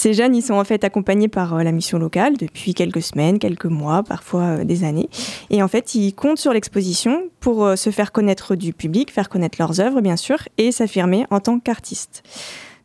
Ces 0.00 0.14
jeunes, 0.14 0.34
ils 0.34 0.40
sont 0.40 0.54
en 0.54 0.64
fait 0.64 0.82
accompagnés 0.82 1.28
par 1.28 1.56
euh, 1.56 1.62
la 1.62 1.72
mission 1.72 1.98
locale 1.98 2.38
depuis 2.38 2.72
quelques 2.72 3.02
semaines, 3.02 3.38
quelques 3.38 3.66
mois, 3.66 4.02
parfois 4.02 4.42
euh, 4.42 4.64
des 4.64 4.82
années. 4.82 5.10
Et 5.50 5.62
en 5.62 5.68
fait, 5.68 5.94
ils 5.94 6.14
comptent 6.14 6.38
sur 6.38 6.54
l'exposition 6.54 7.24
pour 7.38 7.66
euh, 7.66 7.76
se 7.76 7.90
faire 7.90 8.10
connaître 8.10 8.56
du 8.56 8.72
public, 8.72 9.12
faire 9.12 9.28
connaître 9.28 9.58
leurs 9.58 9.78
œuvres, 9.78 10.00
bien 10.00 10.16
sûr, 10.16 10.38
et 10.56 10.72
s'affirmer 10.72 11.26
en 11.30 11.40
tant 11.40 11.60
qu'artistes. 11.60 12.22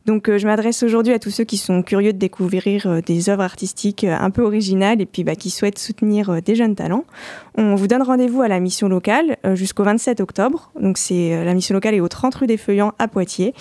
Donc 0.06 0.30
je 0.30 0.46
m'adresse 0.46 0.84
aujourd'hui 0.84 1.14
à 1.14 1.20
tous 1.20 1.32
ceux 1.32 1.46
qui 1.46 1.58
sont 1.58 1.82
curieux 1.82 2.14
de 2.14 2.18
découvrir 2.18 3.02
des 3.04 3.30
œuvres 3.30 3.42
artistiques 3.42 4.04
un 4.04 4.30
peu 4.30 4.44
originales 4.44 5.02
et 5.02 5.06
puis 5.08 5.24
bah, 5.24 5.36
qui 5.36 5.50
souhaitent 5.50 5.80
soutenir 5.80 6.42
des 6.44 6.56
jeunes 6.56 6.76
talents. 6.76 7.06
On 7.58 7.74
vous 7.74 7.88
donne 7.88 8.04
rendez-vous 8.04 8.44
à 8.44 8.48
la 8.48 8.60
mission 8.60 8.88
locale 8.88 9.38
jusqu'au 9.56 9.84
27 9.84 10.22
octobre. 10.22 10.72
Donc 10.80 11.00
c'est 11.00 11.44
la 11.44 11.54
mission 11.56 11.74
locale 11.74 11.96
est 11.96 12.02
au 12.02 12.08
30 12.08 12.36
rue 12.36 12.48
des 12.48 12.58
Feuillants 12.58 12.94
à 13.00 13.08
Poitiers. 13.08 13.56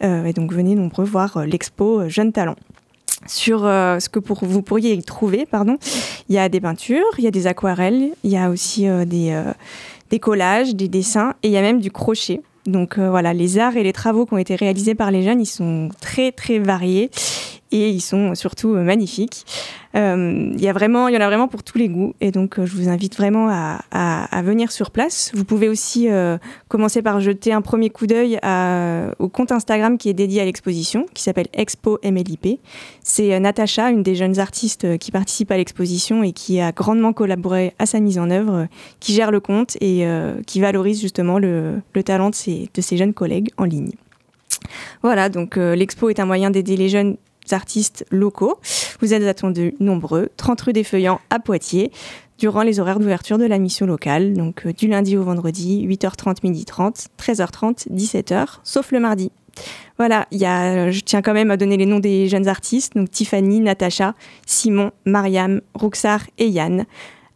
et 0.00 0.32
donc 0.32 0.52
venez 0.52 0.74
nombreux 0.74 1.04
voir 1.04 1.44
l'expo 1.44 2.08
Jeunes 2.08 2.32
Talents 2.32 2.56
sur 3.26 3.60
ce 3.60 4.08
que 4.08 4.18
pour, 4.18 4.42
vous 4.42 4.62
pourriez 4.62 4.94
y 4.94 5.02
trouver. 5.02 5.44
Pardon. 5.44 5.76
Il 6.30 6.34
y 6.34 6.38
a 6.38 6.48
des 6.48 6.60
peintures, 6.60 7.04
il 7.18 7.24
y 7.24 7.28
a 7.28 7.30
des 7.30 7.46
aquarelles, 7.46 8.10
il 8.24 8.30
y 8.30 8.38
a 8.38 8.48
aussi 8.48 8.86
des, 9.06 9.38
des 10.10 10.18
collages, 10.18 10.74
des 10.74 10.88
dessins 10.88 11.34
et 11.42 11.48
il 11.48 11.52
y 11.52 11.58
a 11.58 11.62
même 11.62 11.80
du 11.80 11.90
crochet. 11.90 12.40
Donc 12.66 12.98
euh, 12.98 13.10
voilà, 13.10 13.32
les 13.32 13.58
arts 13.58 13.76
et 13.76 13.82
les 13.82 13.92
travaux 13.92 14.26
qui 14.26 14.34
ont 14.34 14.38
été 14.38 14.54
réalisés 14.54 14.94
par 14.94 15.10
les 15.10 15.22
jeunes, 15.22 15.40
ils 15.40 15.46
sont 15.46 15.88
très 16.00 16.32
très 16.32 16.58
variés 16.58 17.10
et 17.72 17.90
ils 17.90 18.00
sont 18.00 18.34
surtout 18.34 18.74
euh, 18.74 18.82
magnifiques. 18.82 19.46
Euh, 19.96 20.50
il 20.54 20.60
y 20.60 20.66
y 20.66 20.70
en 20.70 20.74
a 20.74 21.26
vraiment 21.26 21.48
pour 21.48 21.62
tous 21.62 21.76
les 21.76 21.88
goûts 21.88 22.14
et 22.20 22.30
donc 22.30 22.58
euh, 22.58 22.66
je 22.66 22.76
vous 22.76 22.88
invite 22.88 23.16
vraiment 23.16 23.48
à, 23.50 24.42
venir 24.42 24.72
sur 24.72 24.90
place. 24.90 25.30
Vous 25.34 25.44
pouvez 25.44 25.68
aussi 25.68 26.08
commencer 26.68 27.02
par 27.02 27.20
jeter 27.20 27.52
un 27.52 27.60
premier 27.60 27.90
coup 27.90 28.06
d'œil 28.06 28.38
au 29.18 29.28
compte 29.28 29.52
Instagram 29.52 29.98
qui 29.98 30.08
est 30.08 30.14
dédié 30.14 30.40
à 30.40 30.44
l'exposition, 30.44 31.04
qui 31.12 31.22
s'appelle 31.22 31.48
Expo 31.52 31.98
MLIP. 32.02 32.58
C'est 33.02 33.38
Natacha, 33.38 33.90
une 33.90 34.02
des 34.02 34.14
jeunes 34.14 34.38
artistes 34.38 34.98
qui 34.98 35.10
participe 35.10 35.50
à 35.50 35.58
l'exposition 35.58 36.22
et 36.22 36.32
qui 36.32 36.58
a 36.60 36.72
grandement 36.72 37.12
collaboré 37.12 37.74
à 37.78 37.84
sa 37.84 38.00
mise 38.00 38.18
en 38.18 38.30
œuvre, 38.30 38.66
qui 38.98 39.12
gère 39.12 39.30
le 39.30 39.40
compte 39.40 39.76
et 39.82 40.06
qui 40.46 40.60
valorise 40.60 41.00
justement 41.00 41.38
le, 41.38 41.82
le 41.92 42.02
talent 42.02 42.30
de 42.30 42.34
ses 42.34 42.96
jeunes 42.96 43.14
collègues 43.14 43.50
en 43.58 43.64
ligne. 43.64 43.92
Voilà, 45.02 45.28
donc 45.28 45.56
l'expo 45.56 46.08
est 46.08 46.18
un 46.18 46.26
moyen 46.26 46.50
d'aider 46.50 46.76
les 46.76 46.88
jeunes 46.88 47.16
artistes 47.52 48.04
locaux. 48.10 48.58
Vous 49.00 49.14
êtes 49.14 49.22
attendus 49.22 49.74
nombreux, 49.80 50.28
30 50.36 50.60
rue 50.60 50.72
des 50.72 50.84
Feuillants 50.84 51.20
à 51.30 51.38
Poitiers, 51.38 51.90
durant 52.40 52.62
les 52.62 52.80
horaires 52.80 52.98
d'ouverture 52.98 53.38
de 53.38 53.44
la 53.44 53.58
mission 53.58 53.86
locale, 53.86 54.32
donc 54.32 54.66
euh, 54.66 54.72
du 54.72 54.88
lundi 54.88 55.16
au 55.16 55.22
vendredi, 55.22 55.86
8h30, 55.86 56.40
12h30, 56.42 57.06
13h30, 57.18 57.88
17h, 57.92 58.58
sauf 58.64 58.90
le 58.90 58.98
mardi. 58.98 59.30
Voilà, 59.98 60.26
je 60.32 61.00
tiens 61.00 61.20
quand 61.20 61.34
même 61.34 61.50
à 61.50 61.58
donner 61.58 61.76
les 61.76 61.84
noms 61.84 62.00
des 62.00 62.28
jeunes 62.28 62.48
artistes, 62.48 62.96
donc 62.96 63.10
Tiffany, 63.10 63.60
Natacha, 63.60 64.14
Simon, 64.46 64.90
Mariam, 65.04 65.60
Ruxar 65.74 66.22
et 66.38 66.48
Yann. 66.48 66.86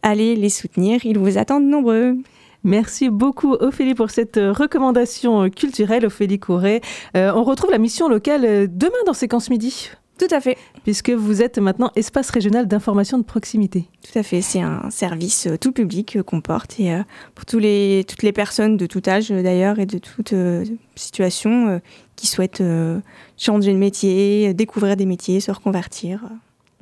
Allez 0.01 0.35
les 0.35 0.49
soutenir, 0.49 1.05
ils 1.05 1.19
vous 1.19 1.37
attendent 1.37 1.67
nombreux. 1.67 2.17
Merci 2.63 3.09
beaucoup 3.09 3.53
Ophélie 3.53 3.93
pour 3.93 4.09
cette 4.09 4.37
euh, 4.37 4.51
recommandation 4.51 5.43
euh, 5.43 5.49
culturelle, 5.49 6.07
Ophélie 6.07 6.39
Courret. 6.39 6.81
on 7.13 7.43
retrouve 7.43 7.69
la 7.69 7.77
mission 7.77 8.09
locale 8.09 8.67
demain 8.75 9.03
dans 9.05 9.13
Séquence 9.13 9.51
Midi. 9.51 9.91
Tout 10.17 10.27
à 10.31 10.39
fait. 10.39 10.57
Puisque 10.83 11.09
vous 11.09 11.41
êtes 11.41 11.57
maintenant 11.57 11.91
espace 11.95 12.29
régional 12.29 12.67
d'information 12.67 13.17
de 13.17 13.23
proximité. 13.23 13.85
Tout 14.01 14.17
à 14.17 14.23
fait. 14.23 14.41
C'est 14.41 14.61
un 14.61 14.89
service 14.89 15.47
euh, 15.47 15.57
tout 15.57 15.71
public 15.71 16.15
euh, 16.15 16.23
qu'on 16.23 16.41
porte 16.41 16.79
et 16.79 16.93
euh, 16.93 17.03
pour 17.33 17.45
tous 17.45 17.59
les, 17.59 18.05
toutes 18.07 18.23
les 18.23 18.31
personnes 18.31 18.77
de 18.77 18.85
tout 18.85 19.01
âge 19.07 19.29
d'ailleurs 19.29 19.79
et 19.79 19.85
de 19.85 19.97
toute 19.97 20.33
situation 20.95 21.81
qui 22.15 22.27
souhaitent 22.27 22.63
changer 23.37 23.73
de 23.73 23.77
métier, 23.77 24.53
découvrir 24.53 24.95
des 24.95 25.05
métiers, 25.05 25.39
se 25.39 25.51
reconvertir. 25.51 26.21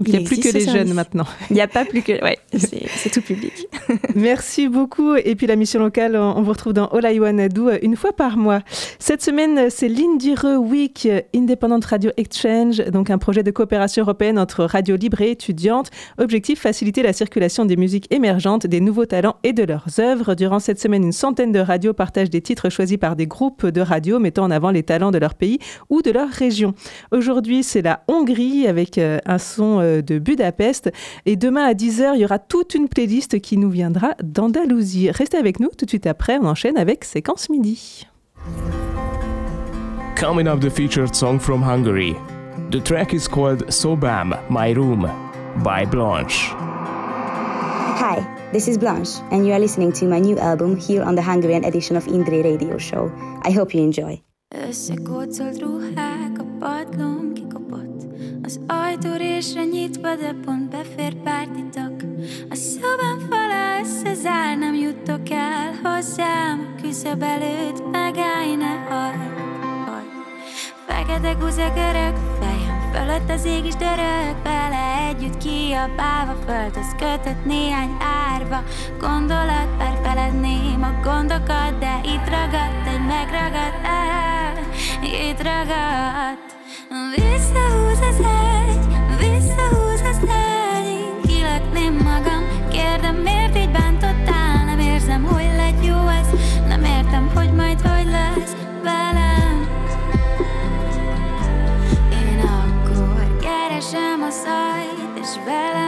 Il 0.06 0.12
n'y 0.12 0.17
a 0.17 0.28
plus 0.28 0.39
que 0.39 0.50
les 0.50 0.65
jeunes 0.65 0.93
maintenant. 0.93 1.26
Il 1.50 1.54
n'y 1.54 1.62
a 1.62 1.67
pas 1.67 1.86
plus 1.86 2.02
que. 2.02 2.22
Ouais, 2.24 2.38
c'est 2.54 3.10
tout 3.10 3.22
public. 3.22 3.54
Merci 4.15 4.67
beaucoup. 4.67 5.15
Et 5.15 5.36
puis 5.36 5.47
la 5.47 5.56
mission 5.56 5.79
locale, 5.79 6.15
on 6.15 6.41
vous 6.41 6.51
retrouve 6.51 6.73
dans 6.73 6.89
Olaïwanadou 6.91 7.69
euh, 7.69 7.77
une 7.82 7.95
fois 7.95 8.13
par 8.13 8.38
mois. 8.38 8.62
Cette 8.99 9.21
semaine, 9.21 9.69
c'est 9.69 9.88
l'Indire 9.88 10.45
Week 10.60 11.08
Independent 11.36 11.86
Radio 11.86 12.12
Exchange, 12.17 12.77
donc 12.91 13.10
un 13.10 13.17
projet 13.17 13.43
de 13.43 13.51
coopération 13.51 14.03
européenne 14.03 14.39
entre 14.39 14.63
radio 14.65 14.95
libre 14.95 15.21
et 15.21 15.32
étudiantes. 15.32 15.89
Objectif 16.17 16.60
faciliter 16.60 17.03
la 17.03 17.13
circulation 17.13 17.65
des 17.65 17.75
musiques 17.75 18.13
émergentes, 18.13 18.67
des 18.67 18.79
nouveaux 18.79 19.06
talents 19.06 19.36
et 19.43 19.53
de 19.53 19.63
leurs 19.63 19.99
œuvres. 19.99 20.36
Durant 20.36 20.60
cette 20.60 20.79
semaine, 20.79 21.03
une 21.03 21.12
centaine 21.12 21.51
de 21.51 21.60
radios 21.60 21.93
partagent 21.93 22.29
des 22.29 22.41
titres 22.41 22.69
choisis 22.69 22.97
par 22.97 23.15
des 23.15 23.27
groupes 23.27 23.65
de 23.65 23.82
radios 23.82 24.19
mettant 24.19 24.43
en 24.43 24.51
avant 24.51 24.71
les 24.71 24.84
talents 24.84 25.12
de 25.12 25.17
leur 25.17 25.36
pays 25.36 25.60
ou 25.89 26.01
de 26.01 26.12
leur 26.12 26.29
région. 26.29 26.73
Aujourd'hui, 27.12 27.63
c'est 27.63 27.82
la 27.82 28.03
Hongrie 28.08 28.67
avec 28.67 28.97
euh, 28.97 29.19
un 29.25 29.38
son 29.38 29.79
euh, 29.79 30.01
de 30.01 30.19
Budapest. 30.19 30.91
Et 31.25 31.36
demain 31.36 31.65
à 31.65 31.73
10h, 31.73 32.12
il 32.15 32.21
y 32.21 32.25
aura 32.25 32.39
toute 32.39 32.75
une 32.75 32.88
playlist 32.88 33.39
qui 33.39 33.58
nous 33.58 33.69
viendra 33.84 34.15
d'Andalousie. 34.24 35.12
Restez 35.12 35.38
avec 35.38 35.60
nous, 35.60 35.69
tout 35.78 35.86
de 35.86 35.89
suite 35.89 36.08
après, 36.08 36.38
on 36.38 36.46
enchaîne 36.46 36.78
avec 36.78 37.04
Séquence 37.04 37.50
Midi. 37.50 38.08
Coming 40.15 40.48
up 40.48 40.62
the 40.62 40.69
featured 40.69 41.13
song 41.13 41.38
from 41.38 41.62
Hungary. 41.62 42.15
The 42.72 42.82
track 42.82 43.13
is 43.13 43.28
called 43.28 43.65
Sobam, 43.69 44.39
My 44.50 44.74
Room, 44.74 45.10
by 45.63 45.86
Blanche. 45.86 46.54
Hi, 48.00 48.26
this 48.54 48.67
is 48.67 48.78
Blanche, 48.78 49.19
and 49.32 49.46
you 49.46 49.52
are 49.52 49.60
listening 49.60 49.91
to 49.93 50.06
my 50.06 50.19
new 50.19 50.39
album 50.39 50.78
here 50.78 51.04
on 51.04 51.15
the 51.15 51.22
Hungarian 51.22 51.65
edition 51.65 51.98
of 51.98 52.08
Indre 52.08 52.41
Radio 52.41 52.78
Show. 52.78 53.12
I 53.43 53.52
hope 53.52 53.74
you 53.74 53.84
enjoy. 53.84 54.22
Az 58.46 58.60
ajtórésre 58.67 59.63
nyitva, 59.63 60.15
de 60.15 60.36
pont 60.46 60.69
befér 60.69 61.13
pár 61.24 61.42
hozzám 66.03 66.75
A 66.77 66.81
küszöb 66.81 67.23
előtt 67.23 67.91
megállj, 67.91 68.55
ne 68.55 68.85
hagyd 68.89 69.31
Fekete 70.87 71.33
guza 71.33 71.69
görög, 71.73 72.15
fejem 72.39 72.91
fölött 72.93 73.29
az 73.29 73.45
ég 73.45 73.65
is 73.65 73.75
dörög 73.75 74.35
Vele 74.43 75.07
együtt 75.07 75.37
kiabálva 75.37 76.35
földhöz 76.45 76.95
kötött 76.97 77.45
néhány 77.45 77.97
árva. 78.33 78.63
Gondolat 78.99 79.77
pár 79.77 79.99
feledném 80.03 80.83
a 80.83 80.99
gondokat 81.03 81.77
De 81.79 82.01
itt 82.03 82.29
ragadt, 82.29 82.87
egy 82.87 83.05
megragadt, 83.05 83.79
el, 83.83 84.53
itt 85.01 85.41
ragadt. 85.43 86.55
Visszahúz 87.15 87.99
az 87.99 88.25
egy, 88.25 88.87
visszahúz 89.17 90.01
az 90.01 90.17
egy 90.29 90.52
side, 104.34 104.98
there's. 105.15 105.83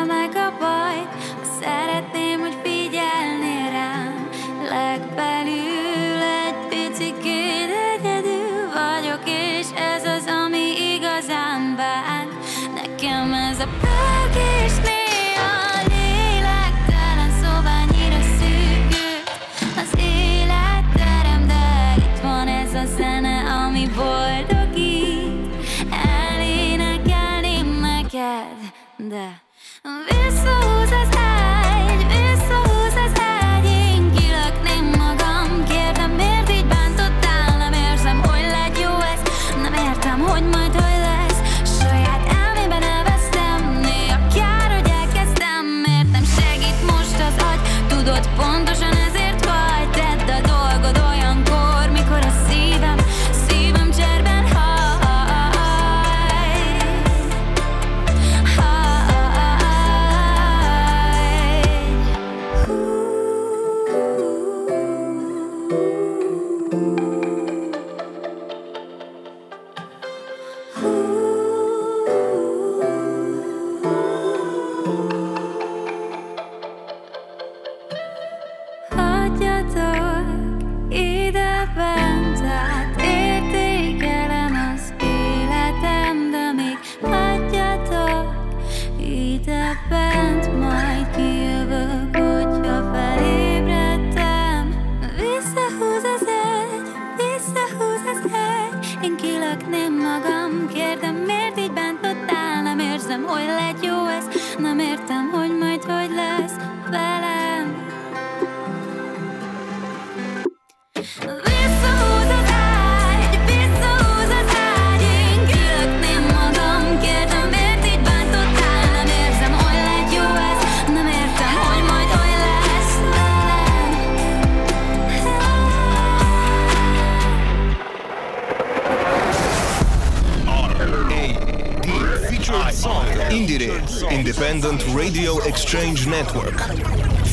Independent 134.56 134.96
Radio 134.96 135.42
Exchange 135.42 136.08
Network. 136.08 136.58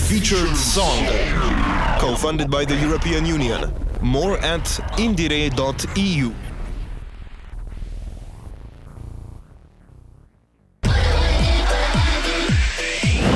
Featured 0.09 0.57
song 0.57 1.07
co-funded 2.01 2.51
by 2.51 2.65
the 2.65 2.75
European 2.75 3.25
Union. 3.25 3.71
More 4.03 4.39
at 4.39 4.81
indire.eu. 4.99 6.33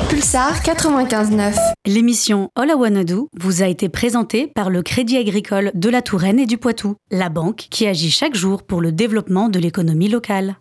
Pulsar 0.09 0.61
95.9. 0.63 1.55
L'émission 1.85 2.49
All 2.55 2.69
I 2.69 2.73
Wanna 2.73 3.05
Do 3.05 3.29
vous 3.39 3.63
a 3.63 3.67
été 3.67 3.87
présentée 3.87 4.47
par 4.47 4.69
le 4.69 4.81
Crédit 4.81 5.17
Agricole 5.17 5.71
de 5.73 5.89
la 5.89 6.01
Touraine 6.01 6.39
et 6.39 6.45
du 6.45 6.57
Poitou, 6.57 6.95
la 7.09 7.29
banque 7.29 7.67
qui 7.69 7.87
agit 7.87 8.11
chaque 8.11 8.35
jour 8.35 8.63
pour 8.63 8.81
le 8.81 8.91
développement 8.91 9.47
de 9.47 9.59
l'économie 9.59 10.09
locale. 10.09 10.57